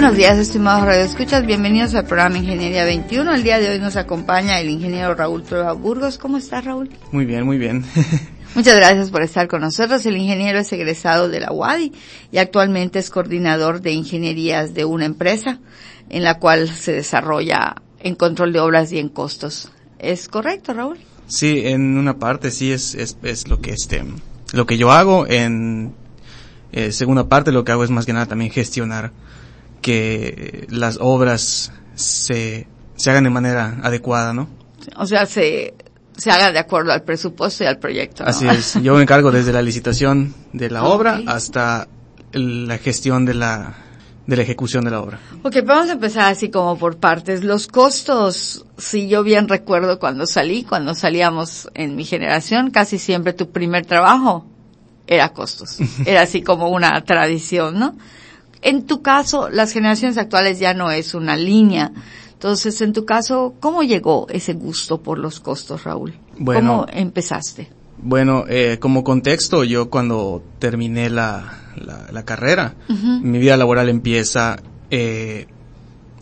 Buenos 0.00 0.16
días, 0.16 0.38
estimados 0.38 0.84
radioescuchas. 0.84 1.44
Bienvenidos 1.44 1.92
al 1.96 2.06
programa 2.06 2.38
Ingeniería 2.38 2.84
21. 2.84 3.34
El 3.34 3.42
día 3.42 3.58
de 3.58 3.68
hoy 3.68 3.80
nos 3.80 3.96
acompaña 3.96 4.60
el 4.60 4.70
ingeniero 4.70 5.12
Raúl 5.16 5.42
Prueba 5.42 5.72
Burgos. 5.72 6.18
¿Cómo 6.18 6.38
estás, 6.38 6.64
Raúl? 6.64 6.88
Muy 7.10 7.24
bien, 7.24 7.44
muy 7.44 7.58
bien. 7.58 7.84
Muchas 8.54 8.76
gracias 8.76 9.10
por 9.10 9.22
estar 9.22 9.48
con 9.48 9.60
nosotros. 9.60 10.06
El 10.06 10.16
ingeniero 10.16 10.60
es 10.60 10.72
egresado 10.72 11.28
de 11.28 11.40
la 11.40 11.50
UADI 11.50 11.92
y 12.30 12.38
actualmente 12.38 13.00
es 13.00 13.10
coordinador 13.10 13.80
de 13.80 13.90
ingenierías 13.90 14.72
de 14.72 14.84
una 14.84 15.04
empresa 15.04 15.58
en 16.10 16.22
la 16.22 16.38
cual 16.38 16.68
se 16.68 16.92
desarrolla 16.92 17.74
en 17.98 18.14
control 18.14 18.52
de 18.52 18.60
obras 18.60 18.92
y 18.92 19.00
en 19.00 19.08
costos. 19.08 19.72
¿Es 19.98 20.28
correcto, 20.28 20.74
Raúl? 20.74 20.98
Sí, 21.26 21.62
en 21.64 21.98
una 21.98 22.20
parte 22.20 22.52
sí 22.52 22.70
es, 22.70 22.94
es, 22.94 23.18
es 23.24 23.48
lo 23.48 23.60
que 23.60 23.72
este, 23.72 24.04
lo 24.52 24.64
que 24.64 24.78
yo 24.78 24.92
hago. 24.92 25.26
En 25.26 25.92
eh, 26.70 26.92
segunda 26.92 27.28
parte 27.28 27.50
lo 27.50 27.64
que 27.64 27.72
hago 27.72 27.82
es 27.82 27.90
más 27.90 28.06
que 28.06 28.12
nada 28.12 28.26
también 28.26 28.52
gestionar 28.52 29.10
que 29.80 30.66
las 30.70 30.98
obras 31.00 31.72
se, 31.94 32.66
se 32.96 33.10
hagan 33.10 33.24
de 33.24 33.30
manera 33.30 33.78
adecuada, 33.82 34.32
¿no? 34.32 34.48
O 34.96 35.06
sea, 35.06 35.26
se, 35.26 35.74
se 36.16 36.30
haga 36.30 36.52
de 36.52 36.58
acuerdo 36.58 36.92
al 36.92 37.02
presupuesto 37.02 37.64
y 37.64 37.66
al 37.66 37.78
proyecto. 37.78 38.24
Así 38.24 38.46
es. 38.46 38.74
Yo 38.82 38.94
me 38.94 39.02
encargo 39.02 39.30
desde 39.30 39.52
la 39.52 39.62
licitación 39.62 40.34
de 40.52 40.70
la 40.70 40.84
obra 40.84 41.20
hasta 41.26 41.88
la 42.32 42.78
gestión 42.78 43.24
de 43.24 43.34
la, 43.34 43.76
de 44.26 44.36
la 44.36 44.42
ejecución 44.42 44.84
de 44.84 44.90
la 44.90 45.00
obra. 45.00 45.20
Ok, 45.42 45.56
vamos 45.64 45.88
a 45.88 45.92
empezar 45.92 46.30
así 46.30 46.50
como 46.50 46.76
por 46.76 46.98
partes. 46.98 47.44
Los 47.44 47.68
costos, 47.68 48.66
si 48.76 49.08
yo 49.08 49.22
bien 49.22 49.48
recuerdo 49.48 49.98
cuando 49.98 50.26
salí, 50.26 50.64
cuando 50.64 50.94
salíamos 50.94 51.68
en 51.74 51.96
mi 51.96 52.04
generación, 52.04 52.70
casi 52.70 52.98
siempre 52.98 53.32
tu 53.32 53.50
primer 53.50 53.86
trabajo 53.86 54.44
era 55.06 55.32
costos. 55.32 55.78
Era 56.04 56.22
así 56.22 56.42
como 56.42 56.68
una 56.68 57.00
tradición, 57.04 57.78
¿no? 57.78 57.96
En 58.62 58.86
tu 58.86 59.02
caso, 59.02 59.48
las 59.48 59.72
generaciones 59.72 60.18
actuales 60.18 60.58
ya 60.58 60.74
no 60.74 60.90
es 60.90 61.14
una 61.14 61.36
línea. 61.36 61.92
Entonces, 62.32 62.80
en 62.82 62.92
tu 62.92 63.04
caso, 63.04 63.54
¿cómo 63.60 63.82
llegó 63.82 64.26
ese 64.28 64.54
gusto 64.54 65.02
por 65.02 65.18
los 65.18 65.40
costos, 65.40 65.84
Raúl? 65.84 66.14
Bueno, 66.38 66.60
¿Cómo 66.60 66.86
empezaste? 66.92 67.68
Bueno, 68.00 68.44
eh, 68.48 68.78
como 68.80 69.02
contexto, 69.02 69.64
yo 69.64 69.90
cuando 69.90 70.42
terminé 70.60 71.10
la, 71.10 71.62
la, 71.76 72.06
la 72.12 72.24
carrera, 72.24 72.74
mi 72.88 73.38
vida 73.38 73.56
laboral 73.56 73.88
empieza 73.88 74.56
eh, 74.90 75.48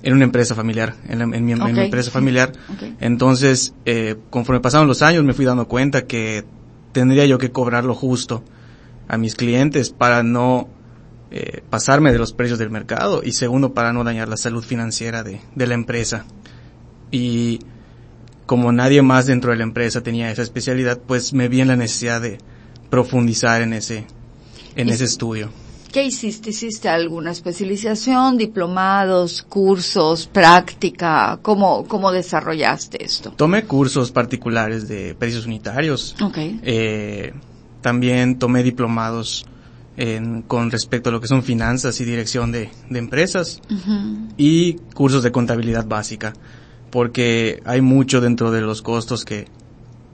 en 0.02 0.14
una 0.14 0.24
empresa 0.24 0.54
familiar, 0.54 0.94
en, 1.08 1.18
la, 1.18 1.24
en, 1.24 1.44
mi, 1.44 1.54
okay. 1.54 1.68
en 1.68 1.74
mi, 1.74 1.80
empresa 1.82 2.10
familiar. 2.10 2.52
Okay. 2.76 2.96
Entonces, 3.00 3.74
eh, 3.84 4.16
conforme 4.30 4.60
pasaron 4.60 4.88
los 4.88 5.02
años, 5.02 5.24
me 5.24 5.34
fui 5.34 5.44
dando 5.44 5.68
cuenta 5.68 6.06
que 6.06 6.44
tendría 6.92 7.26
yo 7.26 7.38
que 7.38 7.50
cobrar 7.50 7.84
lo 7.84 7.94
justo 7.94 8.42
a 9.08 9.18
mis 9.18 9.34
clientes 9.34 9.90
para 9.90 10.22
no 10.22 10.68
eh, 11.30 11.62
pasarme 11.68 12.12
de 12.12 12.18
los 12.18 12.32
precios 12.32 12.58
del 12.58 12.70
mercado 12.70 13.22
y 13.24 13.32
segundo 13.32 13.74
para 13.74 13.92
no 13.92 14.04
dañar 14.04 14.28
la 14.28 14.36
salud 14.36 14.62
financiera 14.62 15.22
de, 15.22 15.40
de, 15.54 15.66
la 15.66 15.74
empresa. 15.74 16.24
Y 17.10 17.60
como 18.46 18.70
nadie 18.72 19.02
más 19.02 19.26
dentro 19.26 19.50
de 19.50 19.56
la 19.56 19.64
empresa 19.64 20.02
tenía 20.02 20.30
esa 20.30 20.42
especialidad, 20.42 21.00
pues 21.04 21.32
me 21.32 21.48
vi 21.48 21.60
en 21.60 21.68
la 21.68 21.76
necesidad 21.76 22.20
de 22.20 22.38
profundizar 22.90 23.62
en 23.62 23.72
ese, 23.72 24.06
en 24.76 24.88
ese 24.88 25.04
estudio. 25.04 25.50
¿Qué 25.92 26.04
hiciste? 26.04 26.50
¿Hiciste 26.50 26.88
alguna 26.88 27.30
especialización, 27.30 28.36
diplomados, 28.36 29.42
cursos, 29.42 30.26
práctica? 30.26 31.38
¿Cómo, 31.42 31.86
cómo 31.88 32.12
desarrollaste 32.12 33.02
esto? 33.02 33.32
Tomé 33.32 33.64
cursos 33.64 34.12
particulares 34.12 34.88
de 34.88 35.14
precios 35.14 35.46
unitarios. 35.46 36.14
Okay. 36.20 36.60
Eh, 36.62 37.32
también 37.80 38.38
tomé 38.38 38.62
diplomados 38.62 39.46
en, 39.96 40.42
con 40.42 40.70
respecto 40.70 41.08
a 41.08 41.12
lo 41.12 41.20
que 41.20 41.28
son 41.28 41.42
finanzas 41.42 42.00
y 42.00 42.04
dirección 42.04 42.52
de, 42.52 42.70
de 42.90 42.98
empresas 42.98 43.60
uh 43.70 43.74
-huh. 43.74 44.28
y 44.36 44.74
cursos 44.94 45.22
de 45.22 45.32
contabilidad 45.32 45.86
básica, 45.86 46.34
porque 46.90 47.62
hay 47.64 47.80
mucho 47.80 48.20
dentro 48.20 48.50
de 48.50 48.60
los 48.60 48.82
costos 48.82 49.24
que, 49.24 49.46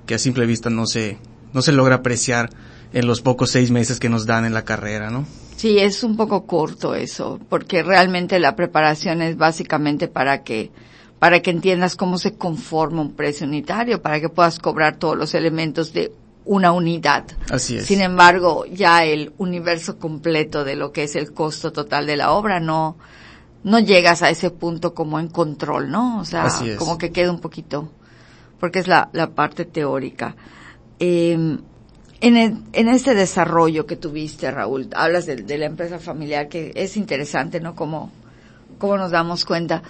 que 0.06 0.15
a 0.15 0.19
simple 0.19 0.47
vista 0.47 0.70
no 0.70 0.87
se, 0.87 1.19
no 1.53 1.62
se 1.62 1.72
logra 1.72 1.97
apreciar 1.97 2.50
en 2.93 3.06
los 3.06 3.20
pocos 3.20 3.50
seis 3.50 3.70
meses 3.70 3.98
que 3.98 4.09
nos 4.09 4.26
dan 4.26 4.44
en 4.44 4.54
la 4.54 4.65
carrera, 4.65 5.10
¿no? 5.10 5.25
Sí, 5.56 5.78
es 5.78 6.03
un 6.03 6.16
poco 6.16 6.47
corto 6.47 6.94
eso, 6.94 7.41
porque 7.49 7.82
realmente 7.82 8.38
la 8.38 8.56
preparación 8.56 9.22
es 9.22 9.37
básicamente 9.37 10.09
para 10.09 10.43
que 10.43 10.70
para 11.19 11.41
que 11.41 11.53
entiendas 11.53 11.94
cómo 11.94 12.19
se 12.19 12.34
conforma 12.34 13.00
un 13.00 13.12
precio 13.12 13.47
unitario, 13.47 14.03
para 14.03 14.20
que 14.20 14.28
puedas 14.28 14.59
cobrar 14.59 14.97
todos 14.97 15.16
los 15.16 15.34
elementos 15.34 15.93
de 15.93 16.10
una 16.44 16.72
unidad. 16.72 17.25
Así 17.50 17.76
es. 17.76 17.86
Sin 17.86 18.00
embargo, 18.00 18.64
ya 18.66 19.04
el 19.04 19.32
universo 19.38 19.98
completo 19.98 20.64
de 20.64 20.76
lo 20.76 20.92
que 20.92 21.04
es 21.04 21.16
el 21.16 21.32
costo 21.32 21.72
total 21.72 22.06
de 22.06 22.16
la 22.16 22.32
obra 22.32 22.60
no, 22.60 22.97
no 23.64 23.78
llegas 23.78 24.22
a 24.22 24.30
ese 24.30 24.50
punto 24.50 24.94
como 24.94 25.20
en 25.20 25.28
control, 25.28 25.91
¿no? 25.91 26.20
O 26.20 26.25
sea, 26.25 26.48
como 26.78 26.98
que 26.98 27.12
queda 27.12 27.31
un 27.31 27.41
poquito, 27.41 27.91
porque 28.58 28.81
es 28.81 28.88
la, 28.88 29.08
la 29.12 29.31
parte 29.31 29.64
teórica. 29.64 30.36
Eh, 30.98 31.32
en, 32.20 32.36
el, 32.36 32.62
en 32.72 32.88
este 32.88 33.14
desarrollo 33.14 33.86
que 33.86 33.97
tuviste, 33.97 34.50
Raúl, 34.50 34.88
hablas 34.94 35.26
de, 35.26 35.36
de, 35.36 35.58
la 35.58 35.66
empresa 35.66 35.98
familiar, 35.98 36.48
que 36.48 36.72
es 36.75 36.97
interesante, 36.97 37.60
¿no? 37.60 37.75
Como, 37.75 38.10
como 38.78 38.97
nos 38.97 39.10
damos 39.10 39.44
cuenta. 39.44 39.82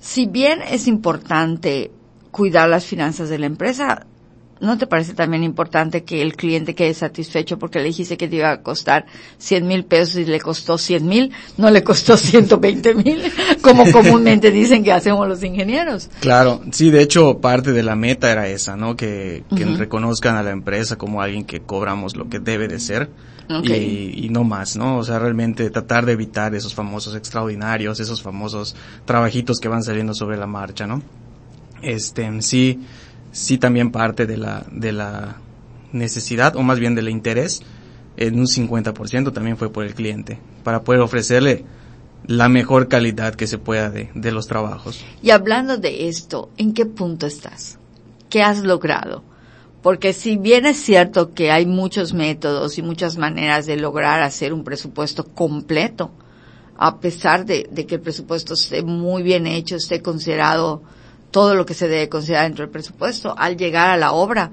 Si 0.00 0.26
bien 0.26 0.60
es 0.62 0.86
importante 0.86 1.90
cuidar 2.30 2.68
las 2.68 2.84
finanzas 2.84 3.28
de 3.28 3.38
la 3.38 3.46
empresa, 3.46 4.06
¿no 4.60 4.78
te 4.78 4.86
parece 4.86 5.14
también 5.14 5.42
importante 5.42 6.04
que 6.04 6.22
el 6.22 6.34
cliente 6.34 6.74
quede 6.74 6.94
satisfecho 6.94 7.58
porque 7.58 7.78
le 7.78 7.86
dijiste 7.86 8.16
que 8.16 8.28
te 8.28 8.36
iba 8.36 8.50
a 8.50 8.62
costar 8.62 9.06
100 9.38 9.66
mil 9.66 9.84
pesos 9.84 10.16
y 10.16 10.24
le 10.24 10.40
costó 10.40 10.78
100 10.78 11.06
mil, 11.06 11.32
no 11.56 11.70
le 11.70 11.84
costó 11.84 12.16
120 12.16 12.94
mil, 12.94 13.22
como 13.60 13.84
comúnmente 13.92 14.50
dicen 14.50 14.82
que 14.82 14.92
hacemos 14.92 15.28
los 15.28 15.42
ingenieros? 15.42 16.08
Claro, 16.20 16.62
sí, 16.72 16.90
de 16.90 17.02
hecho 17.02 17.38
parte 17.38 17.72
de 17.72 17.82
la 17.82 17.96
meta 17.96 18.30
era 18.30 18.48
esa, 18.48 18.76
¿no? 18.76 18.96
Que, 18.96 19.44
que 19.54 19.64
uh 19.64 19.68
-huh. 19.68 19.76
reconozcan 19.76 20.36
a 20.36 20.42
la 20.42 20.50
empresa 20.50 20.96
como 20.96 21.20
alguien 21.20 21.44
que 21.44 21.60
cobramos 21.60 22.16
lo 22.16 22.28
que 22.28 22.38
debe 22.38 22.68
de 22.68 22.78
ser. 22.78 23.10
Okay. 23.48 24.12
Y, 24.16 24.26
y, 24.26 24.28
no 24.28 24.42
más, 24.42 24.76
¿no? 24.76 24.98
O 24.98 25.04
sea, 25.04 25.20
realmente 25.20 25.70
tratar 25.70 26.04
de 26.04 26.12
evitar 26.12 26.52
esos 26.56 26.74
famosos 26.74 27.14
extraordinarios, 27.14 28.00
esos 28.00 28.20
famosos 28.20 28.74
trabajitos 29.04 29.60
que 29.60 29.68
van 29.68 29.84
saliendo 29.84 30.14
sobre 30.14 30.36
la 30.36 30.48
marcha, 30.48 30.88
¿no? 30.88 31.00
Este, 31.80 32.42
sí, 32.42 32.80
sí 33.36 33.58
también 33.58 33.92
parte 33.92 34.26
de 34.26 34.38
la, 34.38 34.64
de 34.72 34.92
la 34.92 35.36
necesidad, 35.92 36.56
o 36.56 36.62
más 36.62 36.78
bien 36.78 36.94
del 36.94 37.10
interés, 37.10 37.60
en 38.16 38.38
un 38.38 38.46
50% 38.46 39.32
también 39.32 39.58
fue 39.58 39.70
por 39.70 39.84
el 39.84 39.94
cliente, 39.94 40.38
para 40.64 40.82
poder 40.82 41.02
ofrecerle 41.02 41.66
la 42.26 42.48
mejor 42.48 42.88
calidad 42.88 43.34
que 43.34 43.46
se 43.46 43.58
pueda 43.58 43.90
de, 43.90 44.08
de 44.14 44.32
los 44.32 44.46
trabajos. 44.46 45.04
Y 45.22 45.30
hablando 45.30 45.76
de 45.76 46.08
esto, 46.08 46.48
¿en 46.56 46.72
qué 46.72 46.86
punto 46.86 47.26
estás? 47.26 47.78
¿Qué 48.30 48.42
has 48.42 48.64
logrado? 48.64 49.22
Porque 49.82 50.14
si 50.14 50.38
bien 50.38 50.64
es 50.64 50.78
cierto 50.78 51.34
que 51.34 51.50
hay 51.50 51.66
muchos 51.66 52.14
métodos 52.14 52.78
y 52.78 52.82
muchas 52.82 53.18
maneras 53.18 53.66
de 53.66 53.76
lograr 53.76 54.22
hacer 54.22 54.54
un 54.54 54.64
presupuesto 54.64 55.24
completo, 55.24 56.10
a 56.78 57.00
pesar 57.00 57.44
de, 57.44 57.68
de 57.70 57.86
que 57.86 57.96
el 57.96 58.00
presupuesto 58.00 58.54
esté 58.54 58.82
muy 58.82 59.22
bien 59.22 59.46
hecho, 59.46 59.76
esté 59.76 60.00
considerado 60.00 60.82
todo 61.30 61.54
lo 61.54 61.66
que 61.66 61.74
se 61.74 61.88
debe 61.88 62.08
considerar 62.08 62.44
dentro 62.44 62.64
del 62.64 62.72
presupuesto, 62.72 63.34
al 63.36 63.56
llegar 63.56 63.88
a 63.88 63.96
la 63.96 64.12
obra 64.12 64.50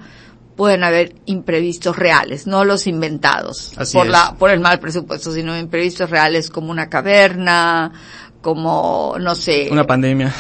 pueden 0.56 0.84
haber 0.84 1.16
imprevistos 1.26 1.96
reales, 1.96 2.46
no 2.48 2.64
los 2.64 2.86
inventados 2.88 3.74
Así 3.78 3.98
por 3.98 4.06
es. 4.06 4.12
la 4.12 4.36
por 4.38 4.52
el 4.52 4.60
mal 4.60 4.80
presupuesto, 4.80 5.32
sino 5.32 5.58
imprevistos 5.58 6.10
reales 6.10 6.50
como 6.50 6.72
una 6.72 6.90
caverna, 6.90 7.92
como 8.42 9.16
no 9.20 9.36
sé, 9.36 9.70
una 9.72 9.88
pandemia. 9.88 10.34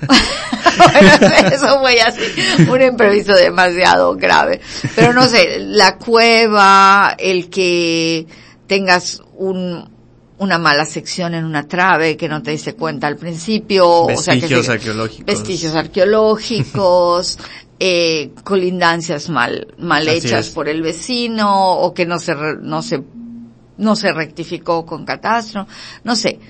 bueno, 0.78 1.10
eso 1.52 1.80
fue 1.80 2.00
así, 2.00 2.22
un 2.70 2.82
imprevisto 2.82 3.34
demasiado 3.34 4.14
grave. 4.16 4.60
Pero 4.94 5.12
no 5.12 5.26
sé, 5.26 5.58
la 5.60 5.96
cueva, 5.98 7.14
el 7.18 7.50
que 7.50 8.26
tengas 8.66 9.20
un 9.36 9.99
una 10.40 10.56
mala 10.56 10.86
sección 10.86 11.34
en 11.34 11.44
una 11.44 11.68
trave 11.68 12.16
que 12.16 12.26
no 12.26 12.42
te 12.42 12.50
diste 12.50 12.74
cuenta 12.74 13.06
al 13.06 13.16
principio. 13.16 14.06
Vestigios 14.06 14.60
o 14.60 14.62
sea, 14.62 14.78
que 14.78 14.88
arqueológicos. 14.88 15.26
Vestigios 15.26 15.74
arqueológicos, 15.74 17.38
eh, 17.78 18.32
colindancias 18.42 19.28
mal, 19.28 19.74
mal 19.78 20.08
Así 20.08 20.16
hechas 20.16 20.48
es. 20.48 20.54
por 20.54 20.68
el 20.70 20.80
vecino, 20.80 21.72
o 21.72 21.92
que 21.92 22.06
no 22.06 22.18
se, 22.18 22.34
no 22.62 22.80
se, 22.80 23.02
no 23.76 23.94
se 23.94 24.12
rectificó 24.12 24.86
con 24.86 25.04
catastro. 25.04 25.66
No 26.04 26.16
sé. 26.16 26.40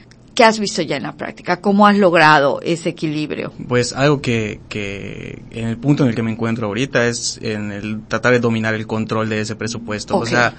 ¿Qué 0.40 0.44
has 0.44 0.58
visto 0.58 0.80
ya 0.80 0.96
en 0.96 1.02
la 1.02 1.12
práctica? 1.12 1.60
¿Cómo 1.60 1.86
has 1.86 1.98
logrado 1.98 2.62
ese 2.62 2.88
equilibrio? 2.88 3.52
Pues 3.68 3.92
algo 3.92 4.22
que, 4.22 4.58
que 4.70 5.42
en 5.50 5.68
el 5.68 5.76
punto 5.76 6.02
en 6.02 6.08
el 6.08 6.14
que 6.14 6.22
me 6.22 6.30
encuentro 6.30 6.66
ahorita 6.66 7.06
es 7.08 7.38
en 7.42 7.70
el 7.70 8.00
tratar 8.08 8.32
de 8.32 8.40
dominar 8.40 8.72
el 8.72 8.86
control 8.86 9.28
de 9.28 9.42
ese 9.42 9.54
presupuesto. 9.54 10.16
o 10.16 10.24
sea, 10.24 10.54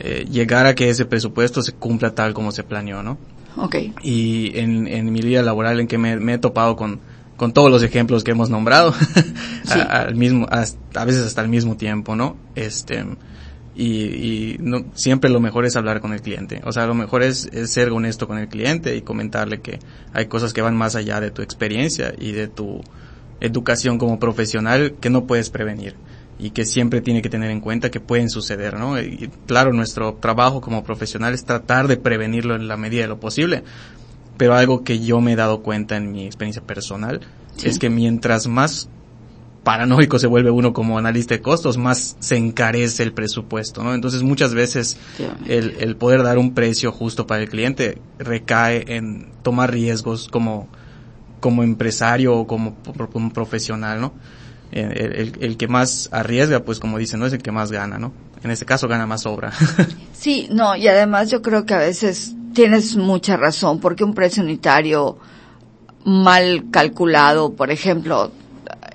eh, 0.00 0.26
llegar 0.30 0.66
a 0.66 0.74
que 0.74 0.90
ese 0.90 1.06
presupuesto 1.06 1.62
se 1.62 1.72
cumpla 1.72 2.14
tal 2.14 2.34
como 2.34 2.52
se 2.52 2.62
planeó, 2.62 3.02
¿no? 3.02 3.16
Okay. 3.56 3.94
Y 4.02 4.58
en, 4.58 4.86
en 4.86 5.10
mi 5.10 5.22
vida 5.22 5.40
laboral 5.40 5.80
en 5.80 5.86
que 5.86 5.96
me, 5.96 6.34
he 6.34 6.36
topado 6.36 6.76
con, 6.76 7.00
con 7.38 7.54
todos 7.54 7.70
los 7.70 7.82
ejemplos 7.82 8.24
que 8.24 8.32
hemos 8.32 8.50
nombrado, 8.50 8.92
al 9.88 10.14
mismo, 10.14 10.46
a 10.50 11.04
veces 11.06 11.24
hasta 11.24 11.40
el 11.40 11.48
mismo 11.48 11.78
tiempo, 11.78 12.16
¿no? 12.16 12.36
Este, 12.54 13.02
y, 13.74 14.56
no, 14.60 14.84
siempre 14.94 15.30
lo 15.30 15.40
mejor 15.40 15.64
es 15.64 15.76
hablar 15.76 16.00
con 16.00 16.12
el 16.12 16.20
cliente. 16.20 16.60
O 16.64 16.72
sea, 16.72 16.86
lo 16.86 16.94
mejor 16.94 17.22
es, 17.22 17.48
ser 17.64 17.90
honesto 17.90 18.28
con 18.28 18.38
el 18.38 18.48
cliente 18.48 18.96
y 18.96 19.02
comentarle 19.02 19.60
que 19.60 19.78
hay 20.12 20.26
cosas 20.26 20.52
que 20.52 20.62
van 20.62 20.76
más 20.76 20.94
allá 20.94 21.20
de 21.20 21.30
tu 21.30 21.42
experiencia 21.42 22.12
y 22.18 22.32
de 22.32 22.48
tu 22.48 22.82
educación 23.40 23.98
como 23.98 24.18
profesional 24.20 24.94
que 25.00 25.10
no 25.10 25.26
puedes 25.26 25.50
prevenir 25.50 25.96
y 26.38 26.50
que 26.50 26.64
siempre 26.64 27.00
tiene 27.00 27.22
que 27.22 27.28
tener 27.28 27.50
en 27.50 27.60
cuenta 27.60 27.90
que 27.90 28.00
pueden 28.00 28.28
suceder, 28.28 28.78
¿no? 28.78 29.00
Y 29.00 29.30
claro, 29.46 29.72
nuestro 29.72 30.14
trabajo 30.14 30.60
como 30.60 30.84
profesional 30.84 31.34
es 31.34 31.44
tratar 31.44 31.88
de 31.88 31.96
prevenirlo 31.96 32.56
en 32.56 32.68
la 32.68 32.76
medida 32.76 33.02
de 33.02 33.08
lo 33.08 33.20
posible, 33.20 33.62
pero 34.36 34.54
algo 34.54 34.82
que 34.82 34.98
yo 35.00 35.20
me 35.20 35.32
he 35.32 35.36
dado 35.36 35.62
cuenta 35.62 35.96
en 35.96 36.10
mi 36.10 36.26
experiencia 36.26 36.62
personal 36.62 37.20
es 37.62 37.78
que 37.78 37.90
mientras 37.90 38.48
más 38.48 38.88
paranoico 39.62 40.18
se 40.18 40.26
vuelve 40.26 40.50
uno 40.50 40.72
como 40.72 40.98
analista 40.98 41.34
de 41.34 41.40
costos, 41.40 41.76
más 41.76 42.16
se 42.18 42.36
encarece 42.36 43.02
el 43.02 43.12
presupuesto, 43.12 43.82
¿no? 43.84 43.94
Entonces 43.94 44.22
muchas 44.22 44.54
veces 44.54 44.96
el, 45.46 45.76
el, 45.78 45.96
poder 45.96 46.22
dar 46.22 46.38
un 46.38 46.54
precio 46.54 46.90
justo 46.90 47.26
para 47.26 47.42
el 47.42 47.48
cliente 47.48 47.98
recae 48.18 48.84
en 48.88 49.30
tomar 49.42 49.70
riesgos 49.70 50.28
como, 50.28 50.68
como 51.40 51.62
empresario 51.62 52.34
o 52.34 52.46
como, 52.46 52.76
como 53.12 53.32
profesional, 53.32 54.00
¿no? 54.00 54.12
El, 54.72 55.36
el, 55.38 55.56
que 55.58 55.68
más 55.68 56.08
arriesga, 56.12 56.60
pues 56.60 56.80
como 56.80 56.96
dicen, 56.96 57.20
no 57.20 57.26
es 57.26 57.32
el 57.34 57.42
que 57.42 57.52
más 57.52 57.70
gana, 57.70 57.98
¿no? 57.98 58.12
En 58.42 58.50
este 58.50 58.64
caso 58.64 58.88
gana 58.88 59.06
más 59.06 59.26
obra. 59.26 59.52
sí, 60.12 60.48
no, 60.50 60.74
y 60.74 60.88
además 60.88 61.30
yo 61.30 61.42
creo 61.42 61.66
que 61.66 61.74
a 61.74 61.78
veces 61.78 62.34
tienes 62.54 62.96
mucha 62.96 63.36
razón, 63.36 63.80
porque 63.80 64.02
un 64.02 64.14
precio 64.14 64.42
unitario 64.42 65.18
mal 66.04 66.64
calculado, 66.70 67.52
por 67.52 67.70
ejemplo, 67.70 68.32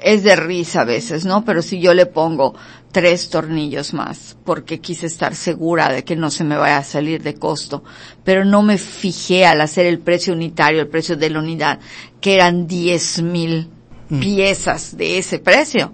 es 0.08 0.24
de 0.24 0.38
risa 0.38 0.82
a 0.82 0.86
veces, 0.86 1.26
¿no? 1.26 1.44
Pero 1.44 1.62
si 1.62 1.82
yo 1.82 1.94
le 1.94 2.06
pongo 2.06 2.56
tres 2.94 3.30
tornillos 3.30 3.94
más, 3.94 4.38
porque 4.46 4.80
quise 4.80 5.06
estar 5.06 5.36
segura 5.36 5.92
de 5.92 6.06
que 6.06 6.16
no 6.16 6.32
se 6.32 6.46
me 6.46 6.56
vaya 6.56 6.78
a 6.78 6.84
salir 6.84 7.22
de 7.22 7.36
costo, 7.36 7.84
pero 8.24 8.46
no 8.46 8.62
me 8.62 8.78
fijé 8.78 9.46
al 9.46 9.60
hacer 9.60 9.86
el 9.86 10.00
precio 10.00 10.34
unitario, 10.34 10.80
el 10.80 10.88
precio 10.88 11.18
de 11.18 11.30
la 11.30 11.40
unidad, 11.40 11.80
que 12.22 12.36
eran 12.36 12.68
diez 12.68 13.22
mil 13.22 13.70
mm. 14.08 14.20
piezas 14.22 14.96
de 14.96 15.18
ese 15.18 15.40
precio, 15.40 15.92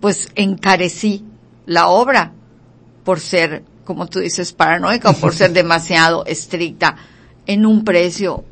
pues 0.00 0.30
encarecí 0.36 1.22
la 1.66 1.88
obra 1.88 2.32
por 3.04 3.20
ser, 3.20 3.62
como 3.84 4.06
tú 4.06 4.20
dices, 4.20 4.54
paranoica 4.54 5.10
o 5.10 5.14
por 5.14 5.34
ser 5.34 5.52
demasiado 5.52 6.24
estricta 6.24 6.96
en 7.46 7.66
un 7.66 7.84
precio 7.84 8.44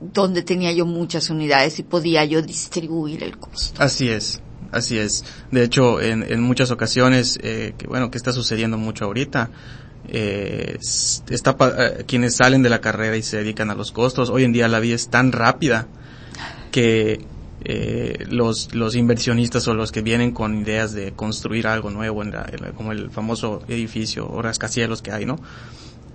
donde 0.00 0.42
tenía 0.42 0.72
yo 0.72 0.86
muchas 0.86 1.30
unidades 1.30 1.78
y 1.78 1.82
podía 1.82 2.24
yo 2.24 2.42
distribuir 2.42 3.22
el 3.22 3.38
costo. 3.38 3.82
Así 3.82 4.08
es, 4.08 4.40
así 4.72 4.98
es. 4.98 5.24
De 5.50 5.62
hecho, 5.62 6.00
en, 6.00 6.22
en 6.22 6.40
muchas 6.42 6.70
ocasiones, 6.70 7.38
eh, 7.42 7.74
que 7.76 7.86
bueno, 7.86 8.10
que 8.10 8.18
está 8.18 8.32
sucediendo 8.32 8.78
mucho 8.78 9.04
ahorita, 9.04 9.50
eh, 10.08 10.78
está 11.28 11.56
eh, 11.60 12.04
quienes 12.06 12.36
salen 12.36 12.62
de 12.62 12.70
la 12.70 12.80
carrera 12.80 13.16
y 13.16 13.22
se 13.22 13.38
dedican 13.38 13.70
a 13.70 13.74
los 13.74 13.92
costos, 13.92 14.30
hoy 14.30 14.44
en 14.44 14.52
día 14.52 14.68
la 14.68 14.80
vida 14.80 14.94
es 14.94 15.08
tan 15.08 15.32
rápida 15.32 15.86
que 16.70 17.20
eh, 17.62 18.24
los, 18.30 18.74
los 18.74 18.96
inversionistas 18.96 19.68
o 19.68 19.74
los 19.74 19.92
que 19.92 20.00
vienen 20.00 20.32
con 20.32 20.62
ideas 20.62 20.94
de 20.94 21.12
construir 21.12 21.66
algo 21.66 21.90
nuevo, 21.90 22.22
en 22.22 22.32
como 22.74 22.92
el 22.92 23.10
famoso 23.10 23.62
edificio 23.68 24.26
o 24.28 24.40
rascacielos 24.40 25.02
que 25.02 25.12
hay, 25.12 25.26
¿no? 25.26 25.38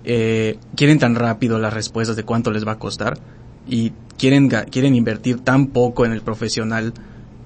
Eh, 0.04 0.58
quieren 0.76 0.98
tan 0.98 1.14
rápido 1.14 1.58
las 1.58 1.72
respuestas 1.72 2.16
de 2.16 2.24
cuánto 2.24 2.50
les 2.50 2.66
va 2.66 2.72
a 2.72 2.78
costar 2.78 3.18
y 3.66 3.92
quieren, 4.18 4.48
quieren 4.48 4.94
invertir 4.94 5.40
tan 5.40 5.68
poco 5.68 6.04
en 6.04 6.12
el 6.12 6.22
profesional 6.22 6.92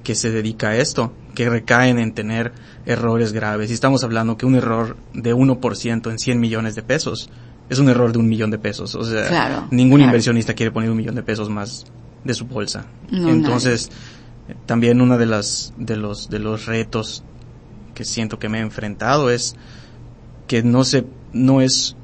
que 0.02 0.14
se 0.14 0.30
dedica 0.30 0.70
a 0.70 0.76
esto, 0.76 1.12
que 1.34 1.48
recaen 1.48 1.98
en 1.98 2.12
tener 2.12 2.52
errores 2.86 3.32
graves. 3.32 3.70
Y 3.70 3.74
estamos 3.74 4.02
hablando 4.04 4.36
que 4.36 4.46
un 4.46 4.54
error 4.54 4.96
de 5.12 5.34
1% 5.34 6.10
en 6.10 6.18
100 6.18 6.40
millones 6.40 6.74
de 6.74 6.82
pesos 6.82 7.30
es 7.68 7.78
un 7.78 7.88
error 7.88 8.12
de 8.12 8.18
un 8.18 8.28
millón 8.28 8.50
de 8.50 8.58
pesos. 8.58 8.94
O 8.94 9.04
sea, 9.04 9.66
ningún 9.70 10.00
inversionista 10.00 10.54
quiere 10.54 10.72
poner 10.72 10.90
un 10.90 10.96
millón 10.96 11.14
de 11.14 11.22
pesos 11.22 11.48
más 11.48 11.86
de 12.24 12.34
su 12.34 12.46
bolsa. 12.46 12.86
Entonces, 13.10 13.90
también 14.66 15.00
uno 15.00 15.18
de 15.18 15.26
las, 15.26 15.72
de 15.76 15.96
los, 15.96 16.28
de 16.28 16.38
los 16.38 16.66
retos 16.66 17.22
que 17.94 18.04
siento 18.04 18.38
que 18.38 18.48
me 18.48 18.58
he 18.58 18.62
enfrentado 18.62 19.30
es 19.30 19.54
que 20.46 20.62
no 20.62 20.84
se, 20.84 21.04
no 21.32 21.60
es 21.60 21.96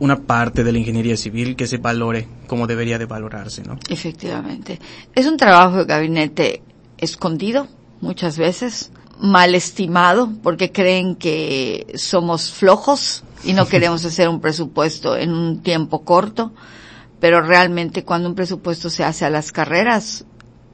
una 0.00 0.20
parte 0.20 0.64
de 0.64 0.72
la 0.72 0.78
ingeniería 0.78 1.16
civil 1.16 1.56
que 1.56 1.66
se 1.66 1.78
valore 1.78 2.28
como 2.46 2.66
debería 2.66 2.98
de 2.98 3.06
valorarse, 3.06 3.62
¿no? 3.62 3.78
Efectivamente. 3.88 4.78
Es 5.14 5.26
un 5.26 5.36
trabajo 5.36 5.78
de 5.78 5.84
gabinete 5.84 6.62
escondido 6.98 7.68
muchas 8.00 8.38
veces, 8.38 8.92
mal 9.18 9.54
estimado, 9.54 10.30
porque 10.42 10.70
creen 10.70 11.16
que 11.16 11.86
somos 11.96 12.52
flojos 12.52 13.24
y 13.44 13.52
no 13.52 13.66
queremos 13.66 14.04
hacer 14.04 14.28
un 14.28 14.40
presupuesto 14.40 15.16
en 15.16 15.32
un 15.32 15.62
tiempo 15.62 16.04
corto, 16.04 16.52
pero 17.20 17.40
realmente 17.42 18.04
cuando 18.04 18.28
un 18.28 18.34
presupuesto 18.34 18.90
se 18.90 19.04
hace 19.04 19.24
a 19.24 19.30
las 19.30 19.50
carreras, 19.50 20.24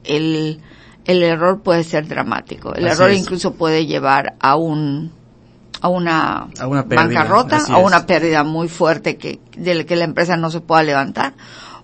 el, 0.03 0.61
el 1.05 1.23
error 1.23 1.61
puede 1.61 1.83
ser 1.83 2.07
dramático. 2.07 2.75
El 2.75 2.85
error 2.85 3.11
incluso 3.11 3.55
puede 3.55 3.87
llevar 3.87 4.35
a 4.39 4.55
un 4.55 5.11
a 5.85 5.87
una, 5.87 6.47
bancarrota, 6.87 7.59
a 7.69 7.77
una 7.77 8.07
pérdida 8.07 8.43
muy 8.43 8.67
fuerte 8.67 9.17
que, 9.17 9.39
de 9.55 9.85
que 9.85 9.95
la 9.95 10.05
empresa 10.05 10.35
no 10.35 10.49
se 10.49 10.59
pueda 10.59 10.81
levantar, 10.81 11.33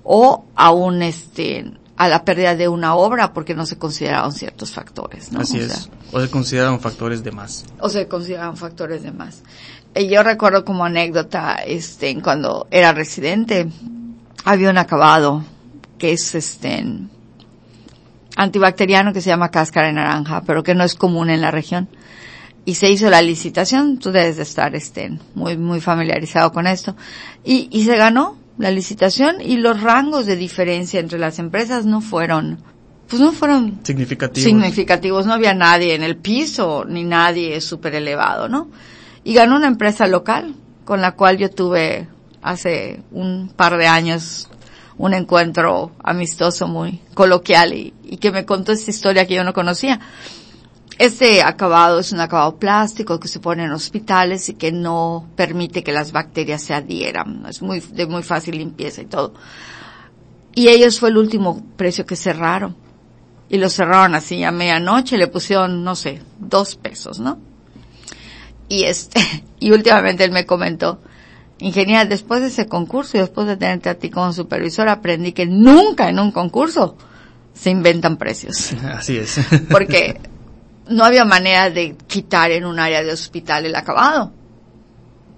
o 0.03 0.45
a 0.55 0.71
un 0.71 1.03
este, 1.03 1.71
a 1.97 2.07
la 2.07 2.25
pérdida 2.25 2.55
de 2.55 2.67
una 2.67 2.95
obra 2.95 3.31
porque 3.31 3.53
no 3.53 3.67
se 3.67 3.77
consideraron 3.77 4.31
ciertos 4.31 4.71
factores, 4.71 5.31
¿no? 5.31 5.41
Así 5.41 5.59
es. 5.59 5.91
o 6.11 6.19
se 6.19 6.31
consideraron 6.31 6.79
factores 6.79 7.23
de 7.23 7.31
más. 7.31 7.63
O 7.79 7.89
se 7.89 8.07
consideraron 8.07 8.57
factores 8.57 9.03
de 9.03 9.11
más. 9.11 9.43
Y 9.95 10.07
yo 10.07 10.23
recuerdo 10.23 10.65
como 10.65 10.83
anécdota, 10.83 11.57
este, 11.63 12.19
cuando 12.23 12.65
era 12.71 12.93
residente, 12.93 13.69
había 14.45 14.71
un 14.71 14.79
acabado 14.79 15.43
que 15.99 16.13
es 16.13 16.33
este, 16.33 16.83
antibacteriano 18.35 19.13
que 19.13 19.21
se 19.21 19.29
llama 19.29 19.51
cáscara 19.51 19.87
de 19.87 19.93
naranja, 19.93 20.41
pero 20.47 20.63
que 20.63 20.73
no 20.73 20.83
es 20.83 20.95
común 20.95 21.29
en 21.29 21.41
la 21.41 21.51
región 21.51 21.87
y 22.65 22.75
se 22.75 22.89
hizo 22.89 23.09
la 23.09 23.21
licitación, 23.21 23.97
tú 23.97 24.11
debes 24.11 24.37
de 24.37 24.43
estar 24.43 24.75
este, 24.75 25.17
muy, 25.33 25.57
muy 25.57 25.81
familiarizado 25.81 26.51
con 26.51 26.67
esto, 26.67 26.95
y, 27.43 27.67
y 27.71 27.85
se 27.85 27.95
ganó 27.97 28.37
la 28.57 28.71
licitación 28.71 29.37
y 29.41 29.57
los 29.57 29.81
rangos 29.81 30.25
de 30.25 30.35
diferencia 30.35 30.99
entre 30.99 31.17
las 31.17 31.39
empresas 31.39 31.85
no 31.85 32.01
fueron, 32.01 32.59
pues 33.07 33.21
no 33.21 33.31
fueron 33.31 33.79
significativos. 33.83 34.43
significativos, 34.43 35.25
no 35.25 35.33
había 35.33 35.53
nadie 35.53 35.95
en 35.95 36.03
el 36.03 36.17
piso 36.17 36.85
ni 36.87 37.03
nadie 37.03 37.59
súper 37.61 37.95
elevado, 37.95 38.47
¿no? 38.47 38.69
Y 39.23 39.33
ganó 39.33 39.55
una 39.55 39.67
empresa 39.67 40.07
local 40.07 40.53
con 40.85 41.01
la 41.01 41.13
cual 41.13 41.37
yo 41.37 41.49
tuve 41.49 42.07
hace 42.41 43.01
un 43.11 43.51
par 43.55 43.77
de 43.77 43.87
años 43.87 44.49
un 44.97 45.13
encuentro 45.13 45.91
amistoso 46.03 46.67
muy 46.67 46.99
coloquial 47.15 47.73
y, 47.73 47.93
y 48.03 48.17
que 48.17 48.31
me 48.31 48.45
contó 48.45 48.71
esta 48.71 48.91
historia 48.91 49.25
que 49.25 49.35
yo 49.35 49.43
no 49.43 49.53
conocía 49.53 49.99
este 50.97 51.41
acabado 51.41 51.99
es 51.99 52.11
un 52.11 52.19
acabado 52.19 52.57
plástico 52.57 53.19
que 53.19 53.27
se 53.27 53.39
pone 53.39 53.63
en 53.63 53.71
hospitales 53.71 54.49
y 54.49 54.53
que 54.53 54.71
no 54.71 55.27
permite 55.35 55.83
que 55.83 55.91
las 55.91 56.11
bacterias 56.11 56.61
se 56.61 56.73
adhieran. 56.73 57.45
Es 57.47 57.61
muy, 57.61 57.79
de 57.79 58.05
muy 58.05 58.23
fácil 58.23 58.57
limpieza 58.57 59.01
y 59.01 59.05
todo. 59.05 59.33
Y 60.53 60.67
ellos 60.67 60.99
fue 60.99 61.09
el 61.09 61.17
último 61.17 61.63
precio 61.75 62.05
que 62.05 62.15
cerraron. 62.15 62.75
Y 63.49 63.57
lo 63.57 63.69
cerraron 63.69 64.15
así 64.15 64.43
a 64.43 64.51
medianoche, 64.51 65.17
le 65.17 65.27
pusieron, 65.27 65.83
no 65.83 65.95
sé, 65.95 66.21
dos 66.39 66.75
pesos, 66.75 67.19
¿no? 67.19 67.39
Y 68.69 68.83
este, 68.83 69.19
y 69.59 69.71
últimamente 69.71 70.23
él 70.23 70.31
me 70.31 70.45
comentó, 70.45 71.01
ingeniera, 71.59 72.05
después 72.05 72.41
de 72.41 72.47
ese 72.47 72.67
concurso 72.67 73.17
y 73.17 73.19
después 73.21 73.47
de 73.47 73.57
tenerte 73.57 73.89
a 73.89 73.95
ti 73.95 74.09
como 74.09 74.31
supervisor, 74.33 74.87
aprendí 74.87 75.33
que 75.33 75.45
nunca 75.45 76.09
en 76.09 76.19
un 76.19 76.31
concurso 76.31 76.95
se 77.53 77.69
inventan 77.69 78.17
precios. 78.17 78.73
Así 78.83 79.17
es. 79.17 79.39
Porque 79.69 80.19
no 80.87 81.03
había 81.03 81.25
manera 81.25 81.69
de 81.69 81.95
quitar 82.07 82.51
en 82.51 82.65
un 82.65 82.79
área 82.79 83.03
de 83.03 83.11
hospital 83.11 83.65
el 83.65 83.75
acabado 83.75 84.31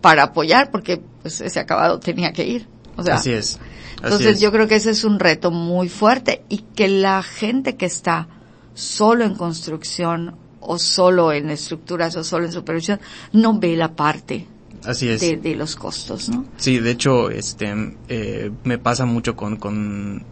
para 0.02 0.24
apoyar 0.24 0.72
porque 0.72 1.02
pues 1.22 1.42
ese 1.42 1.60
acabado 1.60 2.00
tenía 2.00 2.34
que 2.34 2.46
ir. 2.46 2.68
O 2.96 3.04
sea, 3.04 3.16
Así 3.16 3.32
es. 3.32 3.60
entonces 3.96 4.40
yo 4.40 4.52
creo 4.52 4.68
que 4.68 4.76
ese 4.76 4.92
es 4.92 5.04
un 5.04 5.20
reto 5.20 5.52
muy 5.52 5.90
fuerte 5.90 6.44
y 6.50 6.60
que 6.60 6.88
la 6.88 7.24
gente 7.24 7.76
que 7.76 7.86
está 7.86 8.28
solo 8.74 9.24
en 9.24 9.36
construcción 9.36 10.36
o 10.60 10.78
solo 10.80 11.32
en 11.32 11.50
estructuras 11.50 12.16
o 12.16 12.24
solo 12.24 12.46
en 12.46 12.52
supervisión 12.52 13.00
no 13.32 13.58
ve 13.60 13.76
la 13.76 13.96
parte 13.96 14.48
Así 14.86 15.08
es. 15.08 15.22
De, 15.22 15.56
los 15.56 15.76
costos, 15.76 16.30
¿no? 16.30 16.46
Sí, 16.58 16.80
de 16.80 16.92
hecho, 16.92 17.30
este, 17.30 17.74
eh, 18.10 18.52
me 18.64 18.78
pasa 18.78 19.06
mucho 19.06 19.36
con, 19.36 19.56
con 19.56 20.26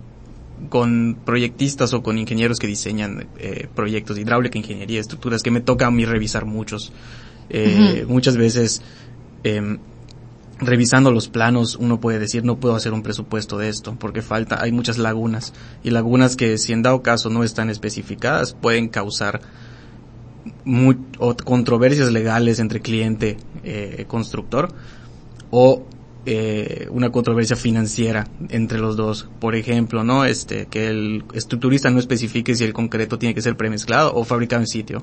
con 0.69 1.17
proyectistas 1.25 1.93
o 1.93 2.03
con 2.03 2.17
ingenieros 2.17 2.59
que 2.59 2.67
diseñan 2.67 3.27
eh, 3.37 3.67
proyectos 3.73 4.15
de 4.15 4.23
hidráulica, 4.23 4.57
ingeniería, 4.57 4.99
estructuras, 4.99 5.43
que 5.43 5.51
me 5.51 5.61
toca 5.61 5.87
a 5.87 5.91
mí 5.91 6.05
revisar 6.05 6.45
muchos. 6.45 6.91
Eh, 7.49 8.05
muchas 8.07 8.37
veces, 8.37 8.81
em, 9.43 9.79
revisando 10.59 11.11
los 11.11 11.27
planos, 11.27 11.75
uno 11.75 11.99
puede 11.99 12.19
decir, 12.19 12.45
no 12.45 12.57
puedo 12.57 12.75
hacer 12.75 12.93
un 12.93 13.03
presupuesto 13.03 13.57
de 13.57 13.69
esto, 13.69 13.95
porque 13.99 14.21
falta, 14.21 14.61
hay 14.61 14.71
muchas 14.71 14.97
lagunas, 14.97 15.53
y 15.83 15.89
lagunas 15.89 16.35
que 16.35 16.57
si 16.57 16.71
en 16.73 16.83
dado 16.83 17.01
caso 17.01 17.29
no 17.29 17.43
están 17.43 17.69
especificadas, 17.69 18.53
pueden 18.53 18.87
causar 18.87 19.41
controversias 21.43 22.11
legales 22.11 22.59
entre 22.59 22.79
cliente 22.79 23.37
eh, 23.63 24.05
constructor 24.07 24.73
o 25.51 25.85
eh, 26.25 26.87
una 26.91 27.09
controversia 27.09 27.55
financiera 27.55 28.27
entre 28.49 28.77
los 28.77 28.95
dos. 28.95 29.27
Por 29.39 29.55
ejemplo, 29.55 30.03
¿no? 30.03 30.23
Este, 30.23 30.67
que 30.67 30.87
el 30.87 31.23
estructurista 31.33 31.89
no 31.89 31.99
especifique 31.99 32.55
si 32.55 32.63
el 32.63 32.73
concreto 32.73 33.17
tiene 33.17 33.33
que 33.33 33.41
ser 33.41 33.57
premezclado 33.57 34.13
o 34.13 34.23
fabricado 34.23 34.61
en 34.61 34.67
sitio. 34.67 35.01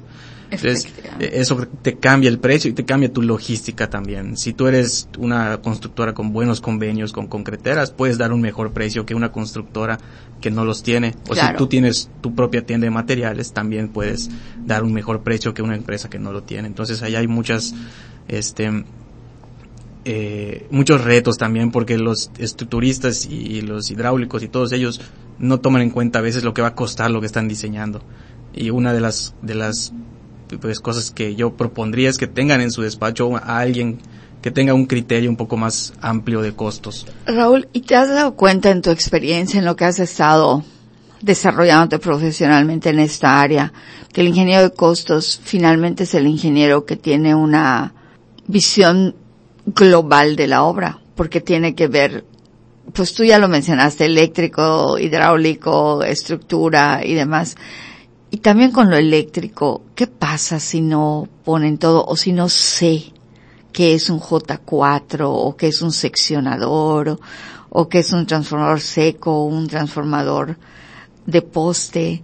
Entonces, 0.51 0.93
eso 1.19 1.67
te 1.83 1.97
cambia 1.97 2.31
el 2.31 2.39
precio 2.39 2.71
y 2.71 2.75
te 2.75 2.85
cambia 2.85 3.13
tu 3.13 3.23
logística 3.23 3.91
también. 3.91 4.37
Si 4.37 4.53
tú 4.53 4.67
eres 4.67 5.09
una 5.19 5.61
constructora 5.61 6.15
con 6.15 6.33
buenos 6.33 6.61
convenios 6.61 7.13
con 7.13 7.27
concreteras, 7.27 7.91
puedes 7.91 8.17
dar 8.17 8.33
un 8.33 8.41
mejor 8.41 8.73
precio 8.73 9.05
que 9.05 9.15
una 9.15 9.33
constructora 9.33 9.99
que 10.41 10.51
no 10.51 10.65
los 10.65 10.83
tiene. 10.83 11.15
O 11.29 11.35
si 11.35 11.43
tú 11.57 11.67
tienes 11.67 12.11
tu 12.21 12.35
propia 12.35 12.65
tienda 12.65 12.85
de 12.85 12.91
materiales, 12.91 13.53
también 13.53 13.89
puedes 13.89 14.31
dar 14.65 14.85
un 14.85 14.93
mejor 14.93 15.23
precio 15.23 15.53
que 15.53 15.63
una 15.63 15.75
empresa 15.75 16.09
que 16.09 16.19
no 16.19 16.33
lo 16.33 16.45
tiene. 16.45 16.69
Entonces, 16.69 17.03
ahí 17.03 17.17
hay 17.17 17.27
muchas, 17.27 17.75
este, 18.29 18.85
eh, 20.05 20.67
muchos 20.71 21.05
retos 21.05 21.39
también 21.39 21.71
porque 21.71 21.99
los 21.99 22.31
estructuristas 22.39 23.27
y 23.27 23.63
los 23.63 23.91
hidráulicos 23.91 24.43
y 24.43 24.49
todos 24.49 24.73
ellos 24.73 25.01
no 25.39 25.61
toman 25.61 25.83
en 25.83 25.91
cuenta 25.91 26.19
a 26.19 26.23
veces 26.23 26.45
lo 26.45 26.55
que 26.55 26.63
va 26.63 26.69
a 26.69 26.75
costar 26.75 27.11
lo 27.11 27.21
que 27.21 27.27
están 27.27 27.49
diseñando. 27.49 28.03
Y 28.53 28.71
una 28.71 28.93
de 28.93 29.01
las, 29.01 29.35
de 29.43 29.55
las 29.55 29.93
pues, 30.61 30.81
cosas 30.81 31.11
que 31.11 31.35
yo 31.35 31.57
propondría 31.57 32.09
es 32.09 32.19
que 32.19 32.27
tengan 32.27 32.61
en 32.61 32.71
su 32.71 32.83
despacho 32.83 33.37
a 33.37 33.59
alguien 33.59 33.99
que 34.43 34.51
tenga 34.51 34.73
un 34.73 34.87
criterio 34.87 35.31
un 35.31 35.37
poco 35.37 35.57
más 35.57 35.93
amplio 36.01 36.43
de 36.43 36.55
costos. 36.55 37.07
Raúl, 37.27 37.69
¿y 37.73 37.81
te 37.81 37.97
has 37.97 38.09
dado 38.09 38.35
cuenta 38.35 38.71
en 38.71 38.83
tu 38.83 38.91
experiencia, 38.91 39.59
en 39.59 39.65
lo 39.65 39.77
que 39.77 39.85
has 39.85 39.99
estado 39.99 40.65
desarrollándote 41.21 41.99
profesionalmente 41.99 42.91
en 42.91 43.01
esta 43.01 43.41
área, 43.41 43.73
que 44.13 44.21
el 44.21 44.29
ingeniero 44.29 44.63
de 44.63 44.71
costos 44.71 45.41
finalmente 45.43 46.05
es 46.05 46.15
el 46.15 46.27
ingeniero 46.27 46.85
que 46.85 46.97
tiene 46.97 47.35
una 47.35 47.95
visión 48.47 49.17
global 49.75 50.37
de 50.37 50.47
la 50.47 50.65
obra, 50.65 51.01
porque 51.15 51.41
tiene 51.41 51.75
que 51.75 51.89
ver, 51.89 52.25
pues 52.93 53.15
tú 53.15 53.25
ya 53.25 53.39
lo 53.39 53.49
mencionaste, 53.49 54.07
eléctrico, 54.07 54.99
hidráulico, 54.99 56.03
estructura 56.03 57.01
y 57.05 57.15
demás. 57.15 57.57
Y 58.31 58.39
también 58.39 58.73
con 58.73 58.91
lo 58.91 58.97
eléctrico, 58.97 59.83
¿qué 59.95 60.07
pasa 60.07 60.61
si 60.61 60.81
no 60.81 61.29
ponen 61.45 61.79
todo 61.79 62.05
o 62.05 62.17
si 62.17 62.33
no 62.33 62.49
sé 62.49 63.13
qué 63.73 63.95
es 63.95 64.11
un 64.11 64.21
J4 64.21 65.21
o 65.23 65.57
qué 65.57 65.69
es 65.69 65.83
un 65.83 65.93
seccionador 65.93 67.09
o, 67.11 67.21
o 67.71 67.89
qué 67.89 68.01
es 68.01 68.13
un 68.13 68.27
transformador 68.27 68.81
seco 68.81 69.33
o 69.33 69.45
un 69.45 69.67
transformador 69.67 70.57
de 71.27 71.43
poste? 71.43 72.23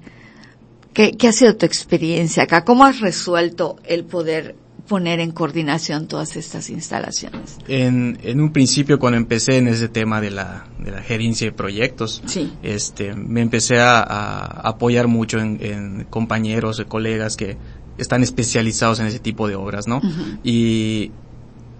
¿Qué, 0.93 1.13
¿Qué 1.13 1.29
ha 1.29 1.33
sido 1.33 1.57
tu 1.57 1.67
experiencia 1.67 2.45
acá? 2.45 2.65
¿Cómo 2.65 2.85
has 2.85 3.01
resuelto 3.01 3.77
el 3.85 4.05
poder 4.05 4.57
poner 4.89 5.21
en 5.21 5.33
coordinación 5.33 6.07
todas 6.07 6.37
estas 6.37 6.71
instalaciones? 6.71 7.59
En, 7.69 8.19
en 8.23 8.41
un 8.41 8.53
principio, 8.53 8.99
cuando 8.99 9.17
empecé 9.17 9.57
en 9.59 9.69
ese 9.69 9.89
tema 9.89 10.21
de 10.21 10.31
la, 10.31 10.67
de 10.79 10.91
la 10.91 11.03
gerencia 11.03 11.47
de 11.47 11.53
proyectos, 11.53 12.23
este, 12.63 13.15
me 13.15 13.41
empecé 13.41 13.79
a, 13.79 14.01
apoyar 14.01 15.09
mucho 15.09 15.39
en, 15.39 15.59
en 15.61 16.05
compañeros, 16.11 16.83
colegas 16.89 17.37
que 17.37 17.57
están 17.99 18.23
especializados 18.23 19.01
en 19.01 19.07
ese 19.07 19.19
tipo 19.19 19.49
de 19.49 19.55
obras, 19.55 19.87
¿no? 19.87 20.01
Y 20.43 21.13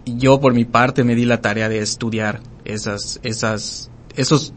yo 0.07 0.41
por 0.41 0.55
mi 0.55 0.65
parte 0.65 1.05
me 1.05 1.15
di 1.15 1.25
la 1.25 1.41
tarea 1.41 1.69
de 1.69 1.79
estudiar 1.79 2.41
esas, 2.65 3.21
esas, 3.23 3.91
esos 4.17 4.53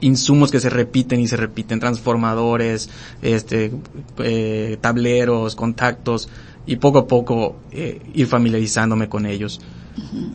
insumos 0.00 0.50
que 0.50 0.60
se 0.60 0.68
repiten 0.68 1.20
y 1.20 1.28
se 1.28 1.36
repiten, 1.36 1.80
transformadores, 1.80 2.90
este, 3.22 3.72
eh, 4.18 4.76
tableros, 4.80 5.56
contactos, 5.56 6.28
y 6.66 6.76
poco 6.76 6.98
a 6.98 7.06
poco 7.06 7.56
eh, 7.72 8.00
ir 8.14 8.26
familiarizándome 8.26 9.08
con 9.08 9.26
ellos. 9.26 9.60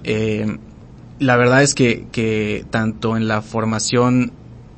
eh, 0.04 0.58
la 1.20 1.36
verdad 1.36 1.64
es 1.64 1.76
que, 1.76 2.08
que 2.12 2.66
tanto 2.70 3.18
en 3.18 3.28
la 3.28 3.42
formación 3.42 4.32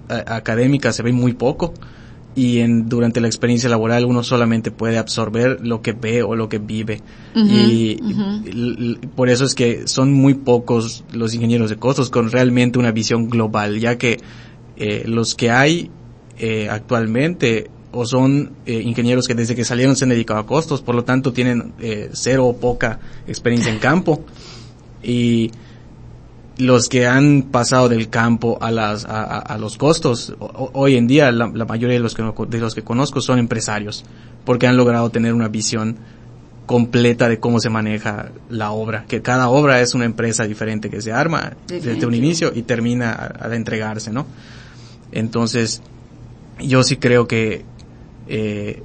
eh, 0.10 0.24
académica 0.26 0.92
se 0.92 1.04
ve 1.04 1.14
muy 1.14 1.34
poco 1.34 1.74
y 2.36 2.60
en, 2.60 2.88
durante 2.88 3.20
la 3.22 3.28
experiencia 3.28 3.70
laboral 3.70 4.06
uno 4.06 4.24
solamente 4.24 4.72
puede 4.72 4.98
absorber 4.98 5.60
lo 5.62 5.82
que 5.82 5.94
ve 5.94 6.24
o 6.24 6.36
lo 6.36 6.50
que 6.50 6.60
vive. 6.60 7.02
y, 7.36 7.98
por 9.16 9.30
eso 9.30 9.46
es 9.46 9.54
que 9.54 9.88
son 9.88 10.14
muy 10.14 10.34
pocos 10.34 11.04
los 11.12 11.34
ingenieros 11.34 11.70
de 11.70 11.76
costos 11.76 12.10
con 12.10 12.32
realmente 12.32 12.80
una 12.80 12.92
visión 12.92 13.30
global, 13.30 13.80
ya 13.80 13.98
que 13.98 14.20
eh, 14.78 15.04
los 15.06 15.36
que 15.36 15.52
hay 15.52 15.92
eh, 16.40 16.70
actualmente 16.70 17.70
o 17.92 18.06
son 18.06 18.52
eh, 18.66 18.82
ingenieros 18.82 19.28
que 19.28 19.36
desde 19.36 19.56
que 19.56 19.66
salieron 19.66 19.96
se 19.96 20.06
han 20.06 20.10
dedicado 20.10 20.40
a 20.40 20.46
costos, 20.46 20.82
por 20.82 20.96
lo 20.96 21.04
tanto 21.04 21.34
tienen 21.34 21.74
eh, 21.80 22.10
cero 22.14 22.48
o 22.48 22.58
poca 22.58 23.00
experiencia 23.28 23.72
en 23.72 23.80
campo. 23.80 24.24
Y 25.04 25.52
los 26.58 26.90
que 26.90 27.08
han 27.08 27.44
pasado 27.44 27.90
del 27.90 28.10
campo 28.10 28.58
a 28.62 28.72
las 28.72 29.06
a, 29.06 29.40
a 29.40 29.58
los 29.58 29.78
costos 29.78 30.36
hoy 30.40 30.96
en 30.96 31.08
día 31.08 31.32
la, 31.32 31.48
la, 31.48 31.66
mayoría 31.66 31.96
de 31.96 32.02
los 32.02 32.14
que 32.14 32.24
de 32.50 32.60
los 32.60 32.76
que 32.76 32.84
conozco 32.84 33.20
son 33.22 33.40
empresarios 33.40 34.04
porque 34.46 34.68
han 34.68 34.78
logrado 34.78 35.10
tener 35.10 35.34
una 35.34 35.48
visión 35.48 35.98
completa 36.68 37.30
de 37.30 37.40
cómo 37.40 37.60
se 37.60 37.70
maneja 37.70 38.32
la 38.50 38.72
obra 38.72 39.06
que 39.08 39.22
cada 39.22 39.50
obra 39.50 39.82
es 39.82 39.96
una 39.96 40.06
empresa 40.06 40.44
diferente 40.44 40.90
que 40.90 41.02
se 41.02 41.12
arma 41.12 41.54
desde 41.68 42.06
un 42.06 42.14
inicio 42.14 42.52
y 42.54 42.62
termina 42.62 43.12
a, 43.12 43.48
a 43.48 43.56
entregarse 43.56 44.12
no 44.12 44.28
entonces 45.12 45.82
yo 46.60 46.84
sí 46.84 46.98
creo 46.98 47.28
que 47.28 47.66
eh, 48.28 48.84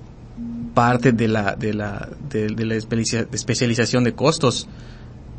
parte 0.74 1.12
de 1.12 1.28
la, 1.28 1.56
de 1.56 1.74
la, 1.74 2.08
de, 2.28 2.48
de 2.48 2.64
la 2.64 2.74
especialización 2.74 4.04
de 4.04 4.12
costos 4.12 4.68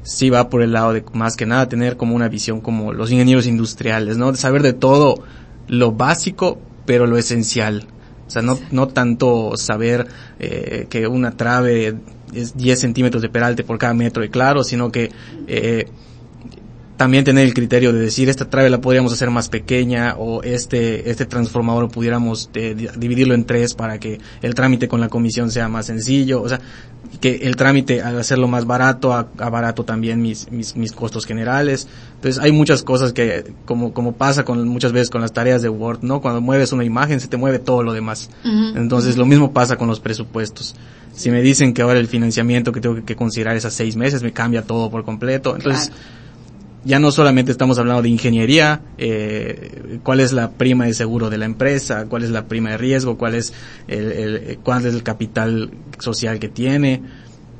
sí 0.08 0.30
va 0.30 0.50
por 0.50 0.62
el 0.62 0.72
lado 0.72 0.94
de 0.94 1.04
más 1.13 1.36
que 1.36 1.46
nada 1.46 1.68
tener 1.68 1.98
como 1.98 2.16
una 2.16 2.30
visión 2.30 2.62
como 2.62 2.94
los 2.94 3.12
ingenieros 3.12 3.46
industriales, 3.46 4.18
¿no? 4.18 4.32
De 4.32 4.38
saber 4.38 4.62
de 4.63 4.74
todo 4.74 5.22
lo 5.68 5.92
básico, 5.92 6.60
pero 6.86 7.06
lo 7.08 7.18
esencial. 7.18 7.86
O 8.25 8.30
sea, 8.30 8.42
no, 8.42 8.58
no 8.72 8.88
tanto 8.88 9.58
saber 9.58 10.08
eh, 10.39 10.88
que 10.89 11.08
una 11.08 11.32
trave 11.32 11.98
es 12.34 12.56
10 12.56 12.80
centímetros 12.80 13.22
de 13.22 13.30
peralte 13.30 13.63
por 13.63 13.77
cada 13.77 13.94
metro 13.94 14.22
de 14.22 14.30
claro, 14.30 14.63
sino 14.63 14.92
que 14.92 15.12
eh, 15.48 15.88
también 16.98 17.24
tener 17.24 17.46
el 17.46 17.54
criterio 17.54 17.94
de 17.94 18.00
decir 18.00 18.27
esta 18.27 18.50
trave 18.50 18.70
la 18.70 18.82
podríamos 18.82 19.13
hacer 19.13 19.30
más 19.30 19.50
pequeña 19.50 20.16
o 20.18 20.42
este 20.42 21.10
este 21.12 21.25
transformador 21.25 21.89
pudiéramos 21.89 22.50
eh, 22.56 22.75
dividirlo 22.98 23.36
en 23.36 23.46
tres 23.46 23.75
para 23.75 24.00
que 24.00 24.20
el 24.42 24.56
trámite 24.56 24.88
con 24.88 25.00
la 25.00 25.08
comisión 25.08 25.51
sea 25.51 25.70
más 25.70 25.86
sencillo 25.86 26.42
o 26.42 26.50
sea 26.50 26.60
que 27.22 27.36
el 27.44 27.56
trámite 27.56 28.01
al 28.01 28.20
hacerlo 28.20 28.48
más 28.48 28.66
barato 28.66 29.13
a, 29.13 29.30
a 29.38 29.50
barato 29.50 29.86
también 29.86 30.22
mis, 30.22 30.51
mis 30.51 30.75
mis 30.75 30.92
costos 30.92 31.25
generales. 31.25 31.88
Entonces 32.16 32.42
hay 32.44 32.51
muchas 32.51 32.84
cosas 32.84 33.13
que 33.13 33.54
como 33.66 33.94
como 33.94 34.13
pasa 34.13 34.44
con 34.44 34.68
muchas 34.68 34.92
veces 34.92 35.10
con 35.10 35.22
las 35.22 35.32
tareas 35.32 35.62
de 35.62 35.70
Word 35.70 36.00
no 36.01 36.20
cuando 36.20 36.42
mueves 36.42 36.74
una 36.74 36.84
imagen 36.84 37.20
se 37.20 37.27
te 37.27 37.38
mueve 37.38 37.60
todo 37.60 37.84
lo 37.84 37.94
demás. 37.94 38.30
Uh 38.44 38.48
-huh. 38.48 38.77
entonces 38.77 39.18
lo 39.18 39.25
mismo 39.25 39.54
pasa 39.54 39.77
con 39.77 39.88
los 39.88 40.00
presupuestos. 40.00 40.75
Si 41.13 41.32
me 41.32 41.42
dicen 41.42 41.74
que 41.74 41.82
ahora 41.82 42.00
el 42.00 42.08
financiamiento 42.08 42.72
que 42.72 42.82
tengo 42.82 43.04
que 43.06 43.16
considerar 43.16 43.56
es 43.56 43.66
a 43.66 43.72
seis 43.72 43.96
meses 43.96 44.22
me 44.22 44.34
cambia 44.34 44.63
todo 44.63 44.89
por 44.89 45.06
completo. 45.06 45.56
Entonces 45.56 45.89
claro 45.89 46.18
ya 46.88 47.00
no 47.00 47.12
solamente 47.12 47.51
estamos 47.51 47.77
hablando 47.79 48.01
de 48.01 48.08
ingeniería, 48.08 48.79
eh, 48.98 50.00
cuál 50.03 50.22
es 50.22 50.32
la 50.32 50.51
prima 50.51 50.86
de 50.86 50.94
seguro 50.94 51.29
de 51.29 51.38
la 51.38 51.46
empresa, 51.46 52.06
cuál 52.06 52.24
es 52.24 52.29
la 52.29 52.46
prima 52.46 52.72
de 52.72 52.77
riesgo, 52.77 53.17
cuál 53.17 53.36
es 53.36 53.51
el, 53.89 54.12
el, 54.12 54.60
cuál 54.63 54.86
es 54.86 54.94
el 54.94 55.03
capital 55.03 55.70
social 56.00 56.39
que 56.39 56.48
tiene, 56.48 57.01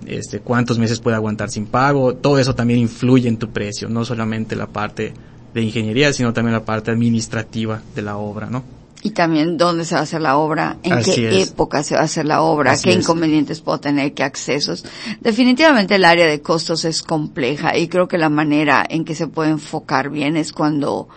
este, 0.05 0.39
cuántos 0.39 0.79
meses 0.79 1.01
puede 1.01 1.17
aguantar 1.17 1.50
sin 1.50 1.65
pago, 1.65 2.15
todo 2.15 2.39
eso 2.39 2.55
también 2.55 2.79
influye 2.79 3.27
en 3.27 3.36
tu 3.38 3.50
precio, 3.50 3.89
no 3.89 4.05
solamente 4.05 4.55
la 4.55 4.67
parte 4.67 5.13
de 5.53 5.62
ingeniería, 5.62 6.13
sino 6.13 6.31
también 6.31 6.53
la 6.53 6.63
parte 6.63 6.91
administrativa 6.91 7.81
de 7.96 8.01
la 8.01 8.15
obra, 8.15 8.50
¿no? 8.50 8.76
Y 9.03 9.11
también 9.11 9.57
dónde 9.57 9.85
se 9.85 9.95
va 9.95 10.01
a 10.01 10.03
hacer 10.03 10.21
la 10.21 10.37
obra, 10.37 10.77
en 10.83 10.93
Así 10.93 11.15
qué 11.15 11.41
es. 11.41 11.51
época 11.51 11.83
se 11.83 11.95
va 11.95 12.01
a 12.01 12.05
hacer 12.05 12.25
la 12.25 12.41
obra, 12.41 12.71
Así 12.71 12.85
qué 12.85 12.89
es. 12.91 12.97
inconvenientes 13.03 13.61
puedo 13.61 13.79
tener, 13.79 14.13
qué 14.13 14.23
accesos. 14.23 14.83
Definitivamente 15.21 15.95
el 15.95 16.05
área 16.05 16.25
de 16.25 16.41
costos 16.41 16.83
es 16.85 17.03
compleja 17.03 17.77
y 17.77 17.87
creo 17.87 18.07
que 18.07 18.17
la 18.17 18.29
manera 18.29 18.85
en 18.87 19.05
que 19.05 19.15
se 19.15 19.27
puede 19.27 19.51
enfocar 19.51 20.09
bien 20.09 20.35
es 20.35 20.51
cuando 20.51 21.07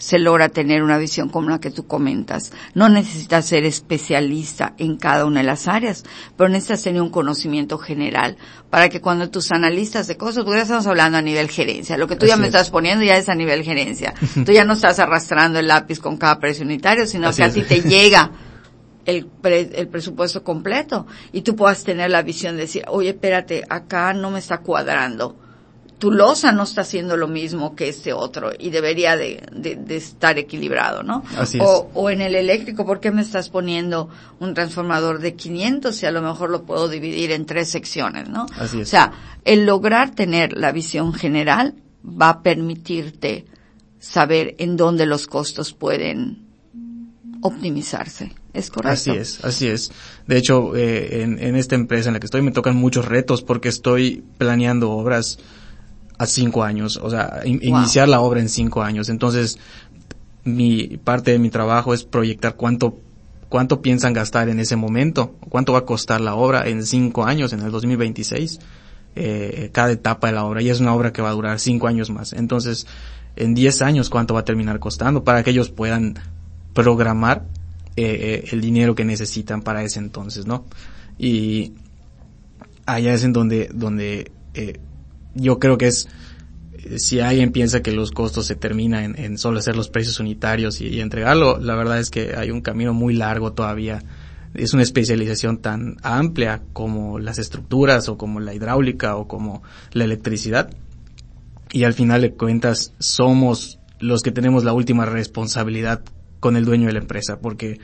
se 0.00 0.18
logra 0.18 0.48
tener 0.48 0.82
una 0.82 0.96
visión 0.96 1.28
como 1.28 1.50
la 1.50 1.60
que 1.60 1.70
tú 1.70 1.86
comentas. 1.86 2.52
No 2.74 2.88
necesitas 2.88 3.44
ser 3.44 3.64
especialista 3.64 4.72
en 4.78 4.96
cada 4.96 5.26
una 5.26 5.40
de 5.40 5.46
las 5.46 5.68
áreas, 5.68 6.04
pero 6.36 6.48
necesitas 6.48 6.82
tener 6.82 7.02
un 7.02 7.10
conocimiento 7.10 7.76
general 7.76 8.38
para 8.70 8.88
que 8.88 9.02
cuando 9.02 9.28
tus 9.28 9.52
analistas 9.52 10.06
de 10.06 10.16
cosas, 10.16 10.44
tú 10.44 10.52
ya 10.52 10.62
estamos 10.62 10.86
hablando 10.86 11.18
a 11.18 11.22
nivel 11.22 11.50
gerencia, 11.50 11.98
lo 11.98 12.08
que 12.08 12.16
tú 12.16 12.26
ya 12.26 12.38
me 12.38 12.46
estás 12.46 12.70
poniendo 12.70 13.04
ya 13.04 13.18
es 13.18 13.28
a 13.28 13.34
nivel 13.34 13.62
gerencia. 13.62 14.14
tú 14.46 14.52
ya 14.52 14.64
no 14.64 14.72
estás 14.72 14.98
arrastrando 14.98 15.58
el 15.58 15.68
lápiz 15.68 16.00
con 16.00 16.16
cada 16.16 16.40
precio 16.40 16.64
unitario, 16.64 17.06
sino 17.06 17.30
que 17.32 17.44
a 17.44 17.52
ti 17.52 17.60
te 17.60 17.82
llega 17.82 18.30
el, 19.04 19.28
el 19.44 19.88
presupuesto 19.88 20.42
completo 20.42 21.06
y 21.30 21.42
tú 21.42 21.54
puedas 21.54 21.84
tener 21.84 22.10
la 22.10 22.22
visión 22.22 22.56
de 22.56 22.62
decir, 22.62 22.84
oye, 22.88 23.10
espérate, 23.10 23.64
acá 23.68 24.14
no 24.14 24.30
me 24.30 24.38
está 24.38 24.58
cuadrando 24.58 25.36
tu 26.00 26.10
losa 26.10 26.50
no 26.50 26.62
está 26.62 26.80
haciendo 26.80 27.16
lo 27.16 27.28
mismo 27.28 27.76
que 27.76 27.90
este 27.90 28.14
otro 28.14 28.50
y 28.58 28.70
debería 28.70 29.16
de, 29.16 29.44
de, 29.52 29.96
estar 29.96 30.38
equilibrado, 30.38 31.02
¿no? 31.02 31.22
Así 31.36 31.58
o, 31.60 31.90
o 31.92 32.10
en 32.10 32.22
el 32.22 32.34
eléctrico, 32.34 32.86
¿por 32.86 33.00
qué 33.00 33.10
me 33.10 33.20
estás 33.20 33.50
poniendo 33.50 34.08
un 34.40 34.54
transformador 34.54 35.20
de 35.20 35.34
500 35.34 35.94
si 35.94 36.06
a 36.06 36.10
lo 36.10 36.22
mejor 36.22 36.48
lo 36.48 36.62
puedo 36.64 36.88
dividir 36.88 37.32
en 37.32 37.44
tres 37.44 37.68
secciones, 37.68 38.30
¿no? 38.30 38.46
Así 38.58 38.80
es. 38.80 38.88
O 38.88 38.90
sea, 38.90 39.12
el 39.44 39.66
lograr 39.66 40.14
tener 40.14 40.56
la 40.56 40.72
visión 40.72 41.12
general 41.12 41.74
va 42.02 42.30
a 42.30 42.42
permitirte 42.42 43.44
saber 43.98 44.54
en 44.58 44.78
dónde 44.78 45.04
los 45.04 45.26
costos 45.26 45.74
pueden 45.74 46.46
optimizarse. 47.42 48.32
¿Es 48.54 48.70
correcto? 48.70 48.94
Así 48.94 49.10
es, 49.10 49.44
así 49.44 49.66
es. 49.68 49.92
De 50.26 50.38
hecho, 50.38 50.74
eh, 50.74 51.22
en, 51.22 51.38
en 51.38 51.56
esta 51.56 51.74
empresa 51.74 52.08
en 52.08 52.14
la 52.14 52.20
que 52.20 52.26
estoy 52.26 52.40
me 52.40 52.52
tocan 52.52 52.74
muchos 52.74 53.04
retos 53.04 53.42
porque 53.42 53.68
estoy 53.68 54.24
planeando 54.38 54.90
obras 54.90 55.38
a 56.20 56.26
cinco 56.26 56.62
años, 56.64 57.00
o 57.02 57.08
sea, 57.08 57.40
iniciar 57.46 58.06
la 58.06 58.20
obra 58.20 58.40
en 58.40 58.50
cinco 58.50 58.82
años. 58.82 59.08
Entonces, 59.08 59.58
mi 60.44 60.98
parte 60.98 61.30
de 61.30 61.38
mi 61.38 61.48
trabajo 61.48 61.94
es 61.94 62.04
proyectar 62.04 62.56
cuánto 62.56 62.98
cuánto 63.48 63.80
piensan 63.80 64.12
gastar 64.12 64.50
en 64.50 64.60
ese 64.60 64.76
momento, 64.76 65.34
cuánto 65.48 65.72
va 65.72 65.78
a 65.78 65.84
costar 65.86 66.20
la 66.20 66.34
obra 66.34 66.68
en 66.68 66.84
cinco 66.84 67.24
años, 67.24 67.54
en 67.54 67.60
el 67.60 67.70
2026, 67.70 68.60
eh, 69.16 69.70
cada 69.72 69.92
etapa 69.92 70.26
de 70.26 70.34
la 70.34 70.44
obra. 70.44 70.60
Y 70.60 70.68
es 70.68 70.78
una 70.78 70.94
obra 70.94 71.10
que 71.10 71.22
va 71.22 71.30
a 71.30 71.32
durar 71.32 71.58
cinco 71.58 71.86
años 71.86 72.10
más. 72.10 72.34
Entonces, 72.34 72.86
en 73.36 73.54
diez 73.54 73.80
años, 73.80 74.10
cuánto 74.10 74.34
va 74.34 74.40
a 74.40 74.44
terminar 74.44 74.78
costando 74.78 75.24
para 75.24 75.42
que 75.42 75.50
ellos 75.52 75.70
puedan 75.70 76.18
programar 76.74 77.46
eh, 77.96 78.44
eh 78.44 78.48
el 78.52 78.60
dinero 78.60 78.94
que 78.94 79.06
necesitan 79.06 79.62
para 79.62 79.82
ese 79.84 80.00
entonces, 80.00 80.44
¿no? 80.44 80.66
Y 81.18 81.72
allá 82.84 83.14
es 83.14 83.24
en 83.24 83.32
donde, 83.32 83.70
donde 83.72 84.30
eh, 84.52 84.80
yo 85.34 85.58
creo 85.58 85.78
que 85.78 85.88
es, 85.88 86.08
si 86.96 87.20
alguien 87.20 87.52
piensa 87.52 87.82
que 87.82 87.92
los 87.92 88.10
costos 88.10 88.46
se 88.46 88.56
terminan 88.56 89.16
en, 89.18 89.38
solo 89.38 89.58
hacer 89.58 89.76
los 89.76 89.88
precios 89.88 90.20
unitarios 90.20 90.80
y, 90.80 91.00
entregarlo, 91.00 91.58
la 91.58 91.74
verdad 91.74 91.98
es 91.98 92.10
que 92.10 92.34
hay 92.36 92.50
un 92.50 92.60
camino 92.60 92.94
muy 92.94 93.14
largo 93.14 93.52
todavía. 93.52 94.02
Es 94.54 94.74
una 94.74 94.82
especialización 94.82 95.58
tan 95.58 95.96
amplia 96.02 96.62
como 96.72 97.18
las 97.18 97.38
estructuras 97.38 98.08
o 98.08 98.16
como 98.18 98.40
la 98.40 98.54
hidráulica 98.54 99.16
o 99.16 99.28
como 99.28 99.62
la 99.92 100.04
electricidad. 100.04 100.70
Y 101.72 101.84
al 101.84 101.94
final 101.94 102.22
de 102.22 102.32
cuentas 102.32 102.92
somos 102.98 103.78
los 104.00 104.22
que 104.22 104.32
tenemos 104.32 104.64
la 104.64 104.72
última 104.72 105.06
responsabilidad 105.06 106.02
con 106.40 106.56
el 106.56 106.64
dueño 106.64 106.86
de 106.86 106.94
la 106.94 106.98
empresa 107.00 107.38
porque 107.38 107.78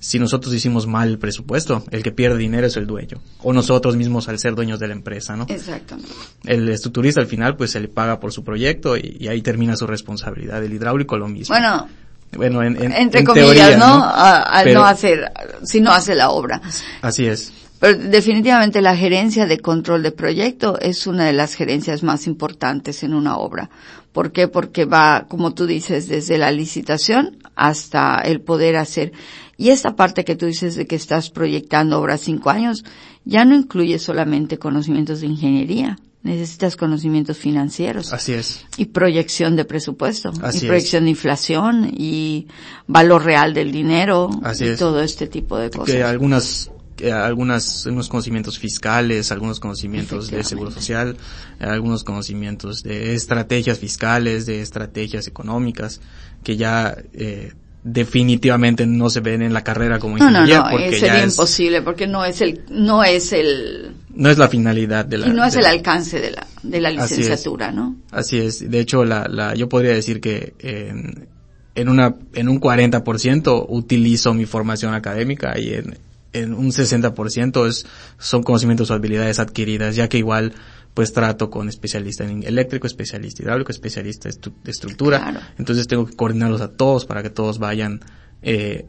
si 0.00 0.18
nosotros 0.18 0.54
hicimos 0.54 0.86
mal 0.86 1.08
el 1.08 1.18
presupuesto, 1.18 1.84
el 1.90 2.02
que 2.02 2.10
pierde 2.10 2.38
dinero 2.38 2.66
es 2.66 2.76
el 2.78 2.86
dueño. 2.86 3.20
O 3.42 3.52
nosotros 3.52 3.96
mismos 3.96 4.28
al 4.28 4.38
ser 4.38 4.54
dueños 4.54 4.80
de 4.80 4.88
la 4.88 4.94
empresa, 4.94 5.36
¿no? 5.36 5.44
Exactamente. 5.48 6.10
El 6.46 6.68
estructurista 6.70 7.20
al 7.20 7.26
final 7.26 7.56
pues 7.56 7.72
se 7.72 7.80
le 7.80 7.88
paga 7.88 8.18
por 8.18 8.32
su 8.32 8.42
proyecto 8.42 8.96
y, 8.96 9.28
ahí 9.28 9.42
termina 9.42 9.76
su 9.76 9.86
responsabilidad. 9.86 10.64
El 10.64 10.72
hidráulico 10.72 11.18
lo 11.18 11.28
mismo. 11.28 11.54
Bueno, 11.54 11.86
bueno, 12.32 12.62
en, 12.62 12.80
entre 12.92 13.24
comillas, 13.24 13.76
¿no? 13.78 14.02
al 14.02 14.72
no 14.72 14.84
hacer, 14.84 15.30
si 15.64 15.80
no 15.80 15.90
hace 15.90 16.14
la 16.14 16.30
obra. 16.30 16.62
Así 17.02 17.26
es. 17.26 17.52
Pero 17.78 17.98
definitivamente 17.98 18.82
la 18.82 18.96
gerencia 18.96 19.46
de 19.46 19.58
control 19.58 20.02
de 20.02 20.12
proyecto 20.12 20.78
es 20.80 21.06
una 21.06 21.26
de 21.26 21.32
las 21.32 21.54
gerencias 21.54 22.02
más 22.02 22.26
importantes 22.26 23.02
en 23.02 23.14
una 23.14 23.36
obra. 23.36 23.70
¿Por 24.12 24.32
qué? 24.32 24.48
Porque 24.48 24.86
va, 24.86 25.26
como 25.28 25.54
tú 25.54 25.66
dices, 25.66 26.08
desde 26.08 26.36
la 26.36 26.50
licitación 26.50 27.38
hasta 27.54 28.16
el 28.16 28.40
poder 28.40 28.76
hacer 28.76 29.12
y 29.60 29.68
esta 29.68 29.94
parte 29.94 30.24
que 30.24 30.36
tú 30.36 30.46
dices 30.46 30.74
de 30.74 30.86
que 30.86 30.96
estás 30.96 31.28
proyectando 31.28 32.00
obras 32.00 32.22
cinco 32.22 32.48
años, 32.48 32.82
ya 33.26 33.44
no 33.44 33.54
incluye 33.54 33.98
solamente 33.98 34.58
conocimientos 34.58 35.20
de 35.20 35.26
ingeniería. 35.26 35.98
Necesitas 36.22 36.76
conocimientos 36.76 37.36
financieros. 37.36 38.14
Así 38.14 38.32
es. 38.32 38.64
Y 38.78 38.86
proyección 38.86 39.56
de 39.56 39.66
presupuesto. 39.66 40.32
y 40.32 40.60
proyección 40.60 41.04
de 41.04 41.10
inflación 41.10 41.92
y 41.94 42.46
valor 42.86 43.22
real 43.22 43.52
del 43.52 43.70
dinero. 43.70 44.30
Así 44.42 44.64
y 44.64 44.76
todo 44.76 45.02
este 45.02 45.26
tipo 45.26 45.58
de 45.58 45.68
cosas. 45.68 45.94
Que 45.94 46.04
algunas 46.04 46.70
algunas, 47.12 47.86
algunos 47.86 48.08
conocimientos 48.08 48.58
fiscales, 48.58 49.30
algunos 49.30 49.60
conocimientos 49.60 50.30
de 50.30 50.42
seguro 50.42 50.70
social, 50.70 51.18
algunos 51.58 52.02
conocimientos 52.02 52.82
de 52.82 53.14
estrategias 53.14 53.78
fiscales, 53.78 54.46
de 54.46 54.62
estrategias 54.62 55.26
económicas, 55.26 56.00
que 56.42 56.56
ya 56.56 56.96
eh, 57.12 57.52
definitivamente 57.82 58.86
no 58.86 59.08
se 59.08 59.20
ven 59.20 59.42
en 59.42 59.54
la 59.54 59.64
carrera 59.64 59.98
como 59.98 60.18
ingeniería 60.18 60.58
no, 60.58 60.64
no, 60.64 60.70
porque 60.70 60.98
sería 60.98 61.24
imposible 61.24 61.80
porque 61.82 62.06
no 62.06 62.24
es 62.24 62.40
el 62.42 62.60
no 62.68 63.02
es 63.02 63.32
el 63.32 63.94
no 64.14 64.28
es 64.28 64.36
la 64.36 64.48
finalidad 64.48 65.06
de 65.06 65.18
la 65.18 65.28
y 65.28 65.30
no 65.30 65.44
es 65.44 65.56
el 65.56 65.64
alcance 65.64 66.20
de 66.20 66.32
la 66.32 66.46
de 66.62 66.80
la 66.80 66.90
licenciatura 66.90 67.72
no 67.72 67.96
así 68.10 68.38
es. 68.38 68.70
De 68.70 68.80
hecho 68.80 69.04
la, 69.04 69.26
la 69.28 69.54
yo 69.54 69.68
podría 69.68 69.92
decir 69.92 70.20
que 70.20 70.54
en, 70.58 71.26
en 71.74 71.88
una 71.88 72.16
en 72.34 72.48
un 72.50 72.60
40% 72.60 73.66
utilizo 73.68 74.34
mi 74.34 74.44
formación 74.44 74.92
académica 74.92 75.58
y 75.58 75.72
en 75.72 75.98
en 76.32 76.54
un 76.54 76.70
60% 76.70 77.66
es 77.66 77.86
son 78.18 78.42
conocimientos 78.42 78.90
o 78.90 78.94
habilidades 78.94 79.38
adquiridas 79.38 79.96
ya 79.96 80.08
que 80.08 80.18
igual 80.18 80.52
pues 80.94 81.12
trato 81.12 81.50
con 81.50 81.68
especialista 81.68 82.24
en 82.24 82.42
eléctrico, 82.42 82.86
especialista 82.86 83.42
hidráulico, 83.42 83.70
especialista 83.70 84.28
de 84.28 84.70
estructura. 84.70 85.54
Entonces 85.58 85.86
tengo 85.86 86.06
que 86.06 86.16
coordinarlos 86.16 86.60
a 86.60 86.72
todos 86.72 87.06
para 87.06 87.22
que 87.22 87.30
todos 87.30 87.58
vayan 87.58 88.00
eh, 88.42 88.86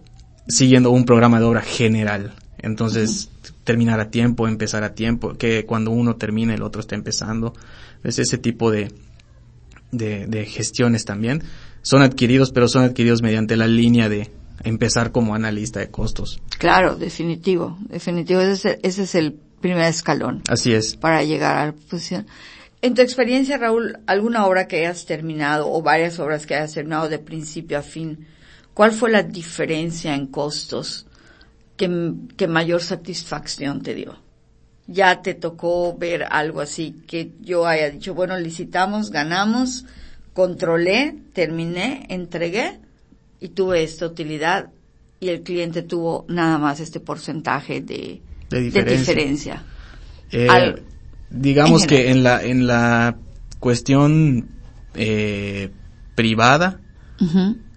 siguiendo 0.47 0.91
un 0.91 1.05
programa 1.05 1.39
de 1.39 1.45
obra 1.45 1.61
general. 1.61 2.33
Entonces, 2.57 3.29
terminar 3.63 3.99
a 3.99 4.09
tiempo, 4.09 4.47
empezar 4.47 4.83
a 4.83 4.93
tiempo, 4.93 5.33
que 5.33 5.65
cuando 5.65 5.91
uno 5.91 6.15
termine 6.15 6.55
el 6.55 6.63
otro 6.63 6.81
está 6.81 6.95
empezando. 6.95 7.53
Es 8.03 8.19
ese 8.19 8.37
tipo 8.37 8.71
de, 8.71 8.91
de, 9.91 10.27
de 10.27 10.45
gestiones 10.45 11.05
también. 11.05 11.43
Son 11.81 12.01
adquiridos, 12.01 12.51
pero 12.51 12.67
son 12.67 12.83
adquiridos 12.83 13.21
mediante 13.21 13.57
la 13.57 13.67
línea 13.67 14.09
de 14.09 14.29
empezar 14.63 15.11
como 15.11 15.33
analista 15.33 15.79
de 15.79 15.89
costos. 15.89 16.41
Claro, 16.57 16.95
definitivo, 16.95 17.77
definitivo. 17.89 18.41
Ese, 18.41 18.79
ese 18.83 19.03
es 19.03 19.15
el 19.15 19.39
primer 19.61 19.85
escalón. 19.85 20.41
Así 20.49 20.73
es. 20.73 20.95
Para 20.95 21.23
llegar 21.23 21.57
a 21.57 21.65
la 21.67 21.71
posición. 21.71 22.27
En 22.81 22.95
tu 22.95 23.01
experiencia, 23.01 23.57
Raúl, 23.57 23.99
alguna 24.07 24.45
obra 24.47 24.67
que 24.67 24.77
hayas 24.77 25.05
terminado 25.05 25.71
o 25.71 25.83
varias 25.83 26.19
obras 26.19 26.47
que 26.47 26.55
hayas 26.55 26.73
terminado 26.73 27.09
de 27.09 27.19
principio 27.19 27.77
a 27.77 27.83
fin, 27.83 28.27
¿cuál 28.73 28.91
fue 28.91 29.11
la 29.11 29.21
diferencia 29.21 30.15
en 30.15 30.25
costos 30.27 31.05
que, 31.77 32.13
que 32.35 32.47
mayor 32.47 32.81
satisfacción 32.81 33.83
te 33.83 33.93
dio? 33.93 34.17
Ya 34.87 35.21
te 35.21 35.35
tocó 35.35 35.95
ver 35.95 36.25
algo 36.29 36.59
así 36.59 37.03
que 37.07 37.31
yo 37.39 37.67
haya 37.67 37.91
dicho, 37.91 38.15
bueno, 38.15 38.37
licitamos, 38.39 39.11
ganamos, 39.11 39.85
controlé, 40.33 41.15
terminé, 41.33 42.07
entregué 42.09 42.79
y 43.39 43.49
tuve 43.49 43.83
esta 43.83 44.07
utilidad 44.07 44.71
y 45.19 45.29
el 45.29 45.43
cliente 45.43 45.83
tuvo 45.83 46.25
nada 46.27 46.57
más 46.57 46.79
este 46.79 46.99
porcentaje 46.99 47.79
de, 47.79 48.23
de 48.51 48.61
diferencia. 48.61 49.63
Eh, 50.31 50.75
digamos 51.29 51.85
que 51.85 52.11
en 52.11 52.23
la, 52.23 52.43
en 52.43 52.67
la 52.67 53.17
cuestión 53.59 54.49
eh, 54.93 55.69
privada, 56.15 56.79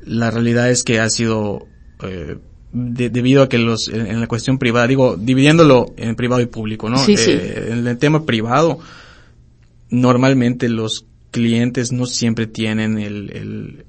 la 0.05 0.31
realidad 0.31 0.71
es 0.71 0.85
que 0.85 1.01
ha 1.01 1.09
sido 1.11 1.67
eh, 2.03 2.39
debido 2.73 3.43
a 3.43 3.49
que 3.49 3.59
los 3.59 3.89
en, 3.89 4.21
la 4.21 4.27
cuestión 4.27 4.59
privada, 4.59 4.87
digo, 4.87 5.17
dividiéndolo 5.17 5.95
en 5.97 6.17
privado 6.17 6.43
y 6.43 6.47
público, 6.47 6.89
¿no? 6.89 6.99
Sí, 6.99 7.17
sí. 7.17 7.33
En 7.33 7.87
el 7.87 7.99
tema 7.99 8.25
privado, 8.25 8.79
normalmente 9.91 10.69
los 10.69 11.07
clientes 11.31 11.93
no 11.93 12.07
siempre 12.07 12.47
tienen 12.47 12.99
el, 12.99 13.31
el, 13.31 13.85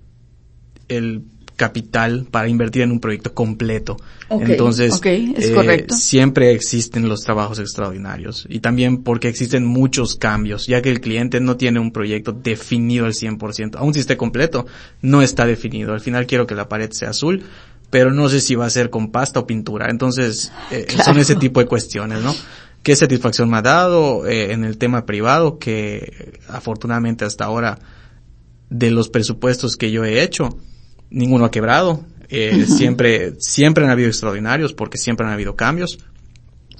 el 0.87 1.23
capital 1.55 2.27
para 2.29 2.47
invertir 2.49 2.81
en 2.81 2.91
un 2.91 2.99
proyecto 2.99 3.33
completo. 3.33 3.97
Entonces, 4.29 4.99
eh, 5.03 5.85
siempre 5.89 6.51
existen 6.51 7.07
los 7.07 7.21
trabajos 7.21 7.59
extraordinarios 7.59 8.45
y 8.49 8.59
también 8.59 9.03
porque 9.03 9.27
existen 9.27 9.65
muchos 9.65 10.15
cambios, 10.15 10.67
ya 10.67 10.81
que 10.81 10.89
el 10.89 10.99
cliente 10.99 11.39
no 11.39 11.57
tiene 11.57 11.79
un 11.79 11.91
proyecto 11.91 12.31
definido 12.31 13.05
al 13.05 13.13
100%, 13.13 13.75
aun 13.77 13.93
si 13.93 13.99
esté 13.99 14.17
completo, 14.17 14.65
no 15.01 15.21
está 15.21 15.45
definido. 15.45 15.93
Al 15.93 16.01
final 16.01 16.25
quiero 16.25 16.47
que 16.47 16.55
la 16.55 16.67
pared 16.67 16.91
sea 16.91 17.11
azul, 17.11 17.43
pero 17.89 18.11
no 18.11 18.29
sé 18.29 18.41
si 18.41 18.55
va 18.55 18.65
a 18.65 18.69
ser 18.69 18.89
con 18.89 19.11
pasta 19.11 19.39
o 19.39 19.47
pintura. 19.47 19.89
Entonces, 19.89 20.51
eh, 20.71 20.87
son 21.05 21.17
ese 21.17 21.35
tipo 21.35 21.59
de 21.59 21.67
cuestiones, 21.67 22.21
¿no? 22.21 22.35
¿Qué 22.83 22.95
satisfacción 22.95 23.49
me 23.49 23.57
ha 23.57 23.61
dado 23.61 24.27
eh, 24.27 24.51
en 24.51 24.63
el 24.63 24.77
tema 24.77 25.05
privado 25.05 25.57
que 25.57 26.39
afortunadamente 26.47 27.25
hasta 27.25 27.45
ahora 27.45 27.79
de 28.69 28.91
los 28.91 29.09
presupuestos 29.09 29.77
que 29.77 29.91
yo 29.91 30.03
he 30.03 30.21
hecho, 30.21 30.57
ninguno 31.09 31.45
ha 31.45 31.51
quebrado. 31.51 32.03
Eh, 32.29 32.65
siempre, 32.67 33.35
siempre 33.39 33.85
han 33.85 33.91
habido 33.91 34.09
extraordinarios 34.09 34.73
porque 34.73 34.97
siempre 34.97 35.25
han 35.25 35.33
habido 35.33 35.55
cambios. 35.55 35.99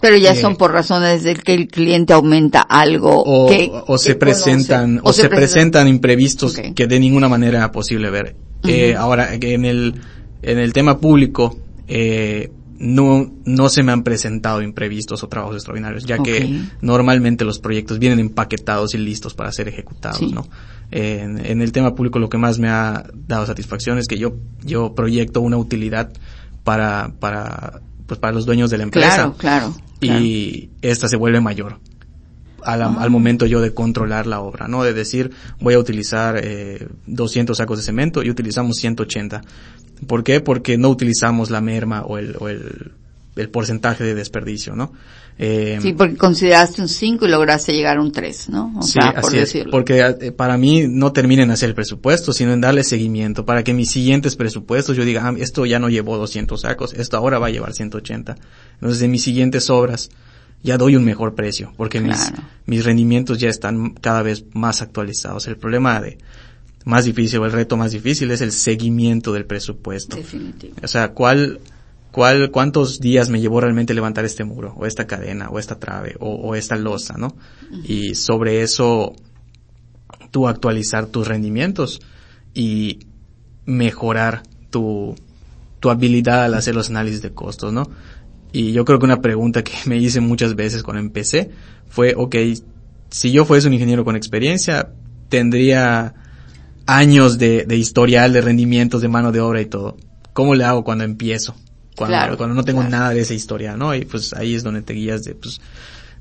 Pero 0.02 0.18
ya 0.18 0.36
son 0.36 0.58
por 0.58 0.72
razones 0.72 1.24
de 1.24 1.36
que 1.36 1.54
el 1.54 1.68
cliente 1.68 2.14
aumenta 2.14 2.62
algo 2.62 3.24
o, 3.26 3.50
o 3.88 3.98
se 3.98 4.16
presentan 4.16 5.00
o, 5.04 5.14
se, 5.14 5.30
presentan, 5.30 5.88
imprevistos 5.88 6.60
que 6.76 6.88
de 6.88 7.00
ninguna 7.00 7.30
manera 7.30 7.60
era 7.60 7.72
posible 7.72 8.10
ver. 8.10 8.36
eh, 8.68 8.96
ahora 8.96 9.34
en 9.34 9.66
el 9.66 9.96
en 10.42 10.60
el 10.60 10.74
tema 10.74 11.00
público 11.00 11.58
eh, 11.88 12.52
no, 12.78 13.32
no 13.46 13.70
se 13.70 13.84
me 13.84 13.92
han 13.92 14.04
presentado 14.04 14.62
imprevistos 14.62 15.24
o 15.24 15.28
trabajos 15.28 15.56
extraordinarios, 15.56 16.06
ya 16.06 16.18
que 16.20 16.62
normalmente 16.82 17.46
los 17.46 17.60
proyectos 17.60 18.00
vienen 18.00 18.20
empaquetados 18.20 18.94
y 18.96 18.98
listos 18.98 19.34
para 19.34 19.52
ser 19.52 19.68
ejecutados, 19.68 20.32
¿no? 20.32 20.48
En, 20.92 21.62
el 21.62 21.72
tema 21.72 21.96
público 21.96 22.20
lo 22.20 22.30
que 22.30 22.38
más 22.38 22.60
me 22.60 22.70
ha 22.70 23.06
dado 23.28 23.46
satisfacción 23.46 23.98
es 23.98 24.08
que 24.08 24.18
yo, 24.18 24.36
yo 24.64 24.94
proyecto 24.96 25.42
una 25.42 25.58
utilidad 25.58 26.12
para, 26.64 27.14
para, 27.20 27.82
pues 28.08 28.20
para 28.20 28.34
los 28.34 28.46
dueños 28.46 28.70
de 28.70 28.78
la 28.78 28.84
empresa. 28.84 29.16
Claro, 29.16 29.36
claro. 29.38 29.76
Y 30.02 30.70
esta 30.82 31.08
se 31.08 31.18
vuelve 31.18 31.42
mayor. 31.42 31.80
Al, 32.64 32.82
al, 32.82 32.96
ah. 32.98 33.10
momento 33.10 33.46
yo 33.46 33.62
de 33.62 33.74
controlar 33.74 34.26
la 34.26 34.40
obra, 34.40 34.68
¿no? 34.68 34.84
De 34.84 34.94
decir, 34.94 35.32
voy 35.60 35.76
a 35.76 35.80
utilizar 35.80 36.40
eh, 36.42 36.88
200 37.06 37.56
sacos 37.56 37.78
de 37.78 37.84
cemento 37.84 38.24
y 38.24 38.30
utilizamos 38.30 38.78
180. 38.78 39.42
¿Por 40.08 40.24
qué? 40.24 40.42
Porque 40.42 40.78
no 40.78 40.90
utilizamos 40.90 41.52
la 41.52 41.62
merma 41.62 42.02
o 42.02 42.18
el, 42.18 42.36
o 42.40 42.50
el, 42.50 42.94
el 43.36 43.50
porcentaje 43.50 44.04
de 44.04 44.16
desperdicio, 44.16 44.76
¿no? 44.76 44.94
Eh, 45.38 45.80
sí, 45.82 45.94
porque 45.94 46.16
consideraste 46.16 46.82
un 46.82 46.88
5 46.88 47.26
y 47.26 47.30
lograste 47.30 47.74
llegar 47.74 47.98
a 47.98 48.02
un 48.02 48.12
3, 48.12 48.50
¿no? 48.50 48.74
O 48.78 48.84
sí, 48.84 48.94
sea, 48.94 49.14
por 49.20 49.32
decirlo. 49.32 49.68
Es, 49.68 49.72
porque 49.72 50.00
eh, 50.00 50.32
para 50.32 50.58
mí 50.58 50.88
no 50.88 51.12
termina 51.12 51.44
en 51.44 51.52
hacer 51.52 51.70
el 51.70 51.76
presupuesto, 51.76 52.32
sino 52.32 52.54
en 52.54 52.62
darle 52.62 52.84
seguimiento, 52.84 53.46
para 53.46 53.64
que 53.64 53.74
mis 53.74 53.92
siguientes 53.92 54.36
presupuestos 54.38 54.96
yo 54.96 55.04
diga, 55.04 55.28
ah, 55.28 55.34
esto 55.38 55.66
ya 55.66 55.78
no 55.78 55.90
llevó 55.90 56.18
200 56.18 56.62
sacos, 56.62 56.94
esto 56.94 57.18
ahora 57.18 57.38
va 57.38 57.48
a 57.48 57.50
llevar 57.50 57.74
180. 57.74 58.38
Entonces 58.76 59.02
en 59.02 59.12
mis 59.12 59.24
siguientes 59.24 59.70
obras 59.70 60.10
ya 60.64 60.78
doy 60.78 60.96
un 60.96 61.04
mejor 61.04 61.36
precio, 61.36 61.74
porque 61.76 62.00
mis, 62.00 62.32
mis 62.66 62.86
rendimientos 62.86 63.38
ya 63.38 63.50
están 63.50 63.94
cada 63.94 64.24
vez 64.24 64.46
más 64.54 64.82
actualizados. 64.82 65.48
El 65.48 65.58
problema 65.58 66.00
de, 66.00 66.18
más 66.86 67.06
difícil 67.06 67.40
o 67.40 67.46
el 67.46 67.52
reto 67.52 67.76
más 67.78 67.92
difícil 67.92 68.32
es 68.32 68.42
el 68.42 68.52
seguimiento 68.52 69.34
del 69.34 69.46
presupuesto. 69.46 70.16
Definitivo. 70.16 70.76
O 70.82 70.88
sea, 70.88 71.10
¿cuál, 71.10 71.60
cuál, 72.16 72.50
cuántos 72.50 73.02
días 73.02 73.30
me 73.30 73.42
llevó 73.42 73.60
realmente 73.60 73.94
levantar 73.94 74.24
este 74.24 74.46
muro, 74.46 74.74
o 74.78 74.86
esta 74.86 75.06
cadena, 75.06 75.50
o 75.50 75.60
esta 75.60 75.80
trave, 75.80 76.16
o, 76.22 76.56
esta 76.56 76.78
losa, 76.78 77.16
¿no? 77.18 77.36
Y 77.84 78.16
sobre 78.16 78.62
eso, 78.62 79.14
tú 80.32 80.48
actualizar 80.48 81.08
tus 81.08 81.28
rendimientos 81.28 82.00
y 82.54 83.00
mejorar 83.66 84.44
tu, 84.70 85.14
tu 85.82 85.90
habilidad 85.90 86.46
al 86.46 86.54
hacer 86.54 86.74
los 86.74 86.90
análisis 86.90 87.22
de 87.22 87.34
costos, 87.34 87.74
¿no? 87.74 87.90
Y 88.54 88.72
yo 88.72 88.86
creo 88.86 88.98
que 88.98 89.06
una 89.08 89.20
pregunta 89.20 89.62
que 89.62 89.74
me 89.86 89.98
hice 89.98 90.22
muchas 90.22 90.56
veces 90.56 90.84
cuando 90.84 91.02
empecé 91.02 91.52
fue, 91.90 92.14
ok, 92.16 92.34
si 93.10 93.34
yo 93.34 93.44
fuese 93.44 93.68
un 93.68 93.74
ingeniero 93.74 94.06
con 94.06 94.16
experiencia, 94.16 94.94
tendría 95.28 96.16
años 96.86 97.38
de, 97.38 97.66
de 97.66 97.76
historial 97.76 98.32
de 98.32 98.40
rendimientos 98.40 99.02
de 99.02 99.10
mano 99.10 99.34
de 99.34 99.42
obra 99.42 99.60
y 99.60 99.66
todo. 99.66 99.98
¿Cómo 100.32 100.56
le 100.56 100.64
hago 100.64 100.86
cuando 100.86 101.04
empiezo? 101.04 101.56
Cuando, 101.96 102.38
cuando 102.38 102.56
no 102.56 102.64
tengo 102.64 102.84
nada 102.84 103.12
de 103.12 103.22
esa 103.22 103.34
historia, 103.34 103.78
¿no? 103.78 103.96
Y 103.96 104.06
pues 104.06 104.34
ahí 104.34 104.54
es 104.54 104.64
donde 104.64 104.82
te 104.82 104.94
guías 104.94 105.24
de, 105.24 105.36
pues, 105.36 105.62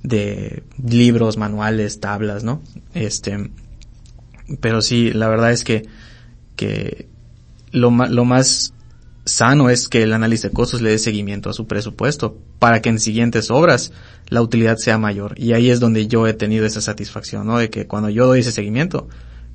de 0.03 0.63
libros, 0.83 1.37
manuales, 1.37 2.01
tablas, 2.01 2.45
¿no? 2.45 2.63
Este, 2.95 3.51
pero 4.61 4.83
sí, 4.83 5.13
la 5.13 5.29
verdad 5.29 5.53
es 5.53 5.65
que, 5.65 5.87
que 6.57 7.09
lo, 7.73 7.91
lo 7.91 8.25
más 8.25 8.75
sano 9.25 9.71
es 9.71 9.89
que 9.89 10.03
el 10.03 10.13
análisis 10.13 10.43
de 10.43 10.51
costos 10.51 10.83
le 10.83 10.91
dé 10.91 10.99
seguimiento 10.99 11.49
a 11.49 11.55
su 11.55 11.67
presupuesto 11.67 12.37
para 12.59 12.83
que 12.83 12.91
en 12.91 13.01
siguientes 13.01 13.51
obras 13.51 13.93
la 14.29 14.43
utilidad 14.43 14.77
sea 14.77 14.99
mayor. 14.99 15.35
Y 15.39 15.53
ahí 15.53 15.71
es 15.71 15.81
donde 15.81 16.07
yo 16.07 16.27
he 16.27 16.35
tenido 16.35 16.67
esa 16.67 16.81
satisfacción, 16.81 17.47
¿no? 17.47 17.59
De 17.59 17.71
que 17.71 17.87
cuando 17.87 18.11
yo 18.11 18.27
doy 18.27 18.41
ese 18.41 18.53
seguimiento, 18.53 19.09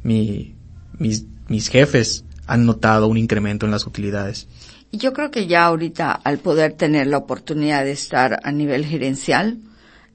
mi, 0.04 0.56
mis, 0.98 1.26
mis 1.48 1.68
jefes 1.70 2.26
han 2.48 2.66
notado 2.66 3.08
un 3.08 3.18
incremento 3.18 3.66
en 3.66 3.72
las 3.72 3.86
utilidades. 3.86 4.48
Yo 4.92 5.14
creo 5.14 5.30
que 5.30 5.46
ya 5.46 5.66
ahorita, 5.66 6.12
al 6.12 6.40
poder 6.40 6.74
tener 6.74 7.08
la 7.08 7.18
oportunidad 7.18 7.84
de 7.84 7.92
estar 7.92 8.40
a 8.44 8.52
nivel 8.52 8.86
gerencial 8.86 9.60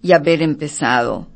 y 0.02 0.12
haber 0.12 0.42
empezado 0.42 1.28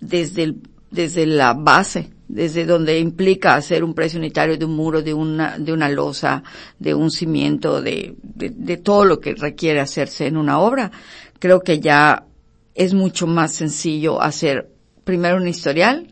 desde 0.00 0.44
el, 0.44 0.62
desde 0.90 1.26
la 1.26 1.54
base, 1.54 2.10
desde 2.28 2.64
donde 2.64 3.00
implica 3.00 3.56
hacer 3.56 3.82
un 3.82 3.94
precio 3.94 4.20
unitario 4.20 4.56
de 4.56 4.64
un 4.64 4.76
muro, 4.76 5.02
de 5.02 5.12
una, 5.12 5.58
de 5.58 5.72
una 5.72 5.88
losa, 5.88 6.44
de 6.78 6.94
un 6.94 7.10
cimiento, 7.10 7.82
de, 7.82 8.14
de, 8.22 8.50
de 8.50 8.76
todo 8.76 9.04
lo 9.04 9.18
que 9.18 9.34
requiere 9.34 9.80
hacerse 9.80 10.26
en 10.26 10.36
una 10.36 10.60
obra, 10.60 10.92
creo 11.40 11.60
que 11.60 11.80
ya 11.80 12.26
es 12.74 12.94
mucho 12.94 13.26
más 13.26 13.52
sencillo 13.52 14.22
hacer 14.22 14.70
primero 15.04 15.36
un 15.36 15.48
historial 15.48 16.08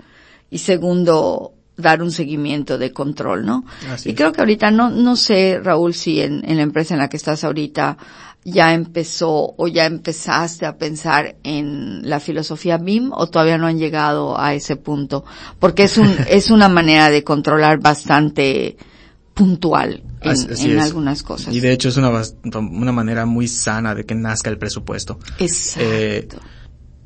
y 0.50 0.58
segundo 0.58 1.54
dar 1.80 2.02
un 2.02 2.12
seguimiento 2.12 2.78
de 2.78 2.92
control, 2.92 3.46
¿no? 3.46 3.64
y 4.04 4.14
creo 4.14 4.32
que 4.32 4.40
ahorita 4.40 4.70
no, 4.70 4.90
no 4.90 5.16
sé, 5.16 5.60
Raúl, 5.62 5.94
si 5.94 6.20
en, 6.20 6.42
en 6.48 6.56
la 6.56 6.62
empresa 6.62 6.94
en 6.94 7.00
la 7.00 7.08
que 7.08 7.16
estás 7.16 7.44
ahorita 7.44 7.96
ya 8.44 8.72
empezó 8.72 9.54
o 9.56 9.68
ya 9.68 9.86
empezaste 9.86 10.66
a 10.66 10.76
pensar 10.78 11.36
en 11.42 12.08
la 12.08 12.20
filosofía 12.20 12.78
BIM 12.78 13.12
o 13.12 13.26
todavía 13.28 13.58
no 13.58 13.66
han 13.66 13.78
llegado 13.78 14.38
a 14.40 14.54
ese 14.54 14.76
punto, 14.76 15.24
porque 15.58 15.84
es 15.84 15.98
un, 15.98 16.14
es 16.28 16.50
una 16.50 16.68
manera 16.68 17.10
de 17.10 17.22
controlar 17.22 17.80
bastante 17.80 18.76
puntual 19.34 20.02
en, 20.22 20.70
en 20.70 20.80
algunas 20.80 21.22
cosas. 21.22 21.54
Y 21.54 21.60
de 21.60 21.72
hecho 21.72 21.88
es 21.88 21.96
una, 21.96 22.10
una 22.54 22.92
manera 22.92 23.26
muy 23.26 23.48
sana 23.48 23.94
de 23.94 24.04
que 24.04 24.14
nazca 24.14 24.50
el 24.50 24.58
presupuesto. 24.58 25.18
Exacto. 25.38 25.86
Eh, 25.86 26.28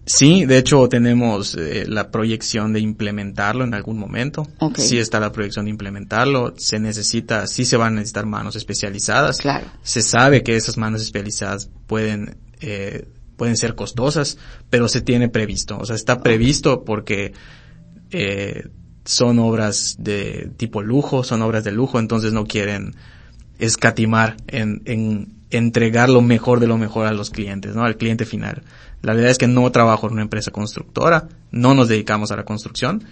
Sí, 0.07 0.45
de 0.45 0.59
hecho 0.59 0.89
tenemos 0.89 1.55
eh, 1.55 1.85
la 1.89 2.11
proyección 2.11 2.73
de 2.73 2.81
implementarlo 2.81 3.65
en 3.65 3.73
algún 3.73 3.99
momento. 3.99 4.47
Sí 4.77 4.99
está 4.99 5.19
la 5.19 5.33
proyección 5.33 5.65
de 5.65 5.71
implementarlo. 5.71 6.55
Se 6.59 6.79
necesita, 6.79 7.47
sí 7.47 7.65
se 7.65 7.77
van 7.77 7.95
a 7.95 7.97
necesitar 7.97 8.27
manos 8.27 8.55
especializadas. 8.57 9.39
Claro. 9.39 9.67
Se 9.83 10.03
sabe 10.03 10.43
que 10.43 10.57
esas 10.57 10.77
manos 10.77 11.01
especializadas 11.01 11.71
pueden, 11.87 12.37
eh, 12.61 13.09
pueden 13.37 13.57
ser 13.57 13.75
costosas, 13.75 14.37
pero 14.69 14.89
se 14.89 15.01
tiene 15.01 15.31
previsto. 15.31 15.79
O 15.79 15.87
sea, 15.87 15.97
está 15.97 16.21
previsto 16.21 16.85
porque 16.85 17.33
eh, 18.11 18.69
son 19.07 19.39
obras 19.39 19.97
de 19.99 20.51
tipo 20.59 20.83
lujo, 20.83 21.25
son 21.25 21.41
obras 21.41 21.65
de 21.65 21.73
lujo, 21.73 21.99
entonces 21.99 22.33
no 22.33 22.47
quieren 22.47 22.95
escatimar 23.59 24.37
en, 24.49 24.83
en 24.85 25.35
entregar 25.51 26.09
lo 26.09 26.21
mejor 26.21 26.61
de 26.61 26.67
lo 26.67 26.79
mejor 26.79 27.07
a 27.07 27.13
los 27.13 27.31
clientes, 27.31 27.75
¿no? 27.75 27.85
Al 27.85 27.97
cliente 27.97 28.27
final. 28.27 28.63
La 29.05 29.13
verdad 29.13 29.31
es 29.31 29.39
que 29.39 29.47
no 29.47 29.71
trabajo 29.71 30.07
en 30.07 30.15
una 30.15 30.23
empresa 30.23 30.51
constructora, 30.51 31.29
no 31.51 31.75
nos 31.75 31.89
dedicamos 31.89 32.33
a 32.33 32.37
la 32.37 32.45
construcción, 32.45 33.05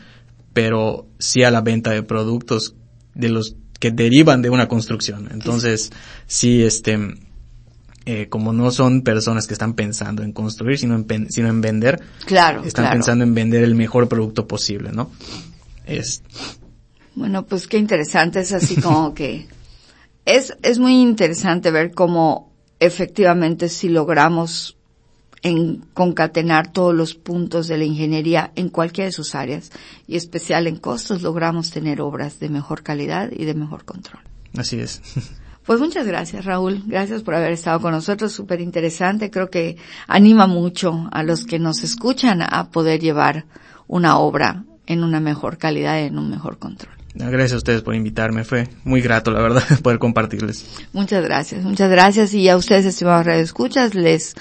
pero 0.54 1.06
sí 1.18 1.42
a 1.42 1.50
la 1.50 1.60
venta 1.60 1.90
de 1.90 2.02
productos 2.02 2.74
de 3.14 3.28
los 3.28 3.56
que 3.78 3.90
derivan 3.90 4.40
de 4.40 4.48
una 4.48 4.68
construcción. 4.68 5.28
Entonces, 5.32 5.90
sí, 6.26 6.62
este, 6.62 6.98
eh, 8.06 8.28
como 8.30 8.54
no 8.54 8.70
son 8.70 9.02
personas 9.02 9.46
que 9.46 9.52
están 9.52 9.74
pensando 9.74 10.22
en 10.22 10.32
construir, 10.32 10.78
sino 10.78 10.94
en, 10.96 11.30
sino 11.30 11.48
en 11.48 11.60
vender, 11.60 12.00
claro, 12.24 12.64
están 12.64 12.90
pensando 12.90 13.24
en 13.24 13.34
vender 13.34 13.62
el 13.62 13.74
mejor 13.74 14.08
producto 14.08 14.46
posible, 14.46 14.92
¿no? 14.92 15.10
Es. 15.84 16.22
Bueno, 17.14 17.44
pues 17.44 17.66
qué 17.66 17.76
interesante, 17.76 18.40
es 18.40 18.52
así 18.52 18.80
como 18.80 19.12
que 19.12 19.46
es, 20.24 20.56
es 20.62 20.78
muy 20.78 21.02
interesante 21.02 21.70
ver 21.70 21.92
cómo 21.92 22.50
efectivamente 22.80 23.68
si 23.68 23.90
logramos 23.90 24.78
en 25.42 25.84
concatenar 25.92 26.72
todos 26.72 26.94
los 26.94 27.14
puntos 27.14 27.68
de 27.68 27.78
la 27.78 27.84
ingeniería 27.84 28.52
en 28.54 28.68
cualquiera 28.68 29.06
de 29.06 29.12
sus 29.12 29.34
áreas 29.34 29.70
y 30.06 30.16
especial 30.16 30.66
en 30.66 30.76
costos 30.76 31.22
logramos 31.22 31.70
tener 31.70 32.00
obras 32.00 32.38
de 32.40 32.48
mejor 32.48 32.82
calidad 32.82 33.30
y 33.32 33.44
de 33.44 33.54
mejor 33.54 33.84
control. 33.84 34.22
Así 34.56 34.78
es. 34.80 35.02
Pues 35.64 35.78
muchas 35.78 36.08
gracias, 36.08 36.44
Raúl. 36.44 36.82
Gracias 36.86 37.22
por 37.22 37.36
haber 37.36 37.52
estado 37.52 37.80
con 37.80 37.92
nosotros. 37.92 38.32
Súper 38.32 38.60
interesante. 38.60 39.30
Creo 39.30 39.48
que 39.48 39.76
anima 40.08 40.48
mucho 40.48 41.08
a 41.12 41.22
los 41.22 41.44
que 41.44 41.60
nos 41.60 41.84
escuchan 41.84 42.42
a 42.42 42.70
poder 42.70 42.98
llevar 42.98 43.44
una 43.86 44.18
obra 44.18 44.64
en 44.86 45.04
una 45.04 45.20
mejor 45.20 45.58
calidad 45.58 46.00
y 46.00 46.06
en 46.06 46.18
un 46.18 46.30
mejor 46.30 46.58
control. 46.58 46.92
Gracias 47.14 47.52
a 47.52 47.56
ustedes 47.58 47.82
por 47.82 47.94
invitarme, 47.94 48.42
fue 48.42 48.68
muy 48.84 49.02
grato, 49.02 49.30
la 49.30 49.42
verdad, 49.42 49.62
poder 49.82 49.98
compartirles. 49.98 50.66
Muchas 50.92 51.22
gracias, 51.22 51.62
muchas 51.62 51.90
gracias 51.90 52.32
y 52.32 52.48
a 52.48 52.56
ustedes, 52.56 52.86
estimados 52.86 53.26
escuchas 53.26 53.94
les 53.94 54.34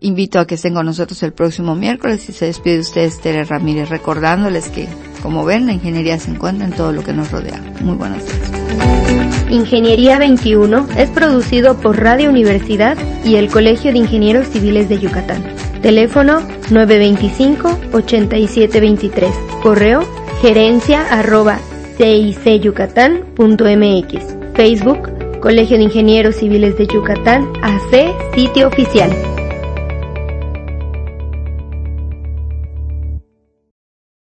invito 0.00 0.38
a 0.38 0.46
que 0.46 0.56
estén 0.56 0.74
con 0.74 0.86
nosotros 0.86 1.22
el 1.22 1.32
próximo 1.32 1.74
miércoles 1.74 2.28
y 2.28 2.32
se 2.32 2.46
despide 2.46 2.74
de 2.74 2.80
ustedes 2.80 3.20
Tere 3.20 3.44
Ramírez 3.44 3.88
recordándoles 3.88 4.68
que, 4.68 4.88
como 5.22 5.44
ven, 5.44 5.66
la 5.66 5.72
ingeniería 5.72 6.18
se 6.18 6.30
encuentra 6.30 6.66
en 6.66 6.72
todo 6.72 6.92
lo 6.92 7.02
que 7.02 7.12
nos 7.12 7.30
rodea. 7.30 7.60
Muy 7.80 7.96
buenas 7.96 8.24
noches. 8.24 9.48
Ingeniería 9.50 10.18
21 10.18 10.88
es 10.96 11.10
producido 11.10 11.76
por 11.78 12.00
Radio 12.00 12.28
Universidad 12.28 12.98
y 13.24 13.36
el 13.36 13.48
Colegio 13.48 13.92
de 13.92 13.98
Ingenieros 13.98 14.48
Civiles 14.48 14.88
de 14.88 14.98
Yucatán. 14.98 15.44
Teléfono 15.80 16.40
925-8723. 16.70 19.30
Correo 19.62 20.04
gerencia 20.42 21.06
arroba 21.10 21.58
cicyucatán.mx. 21.96 24.36
Facebook, 24.54 25.40
Colegio 25.40 25.78
de 25.78 25.84
Ingenieros 25.84 26.36
Civiles 26.36 26.76
de 26.76 26.86
Yucatán, 26.86 27.50
AC, 27.62 28.12
sitio 28.34 28.68
oficial. 28.68 29.37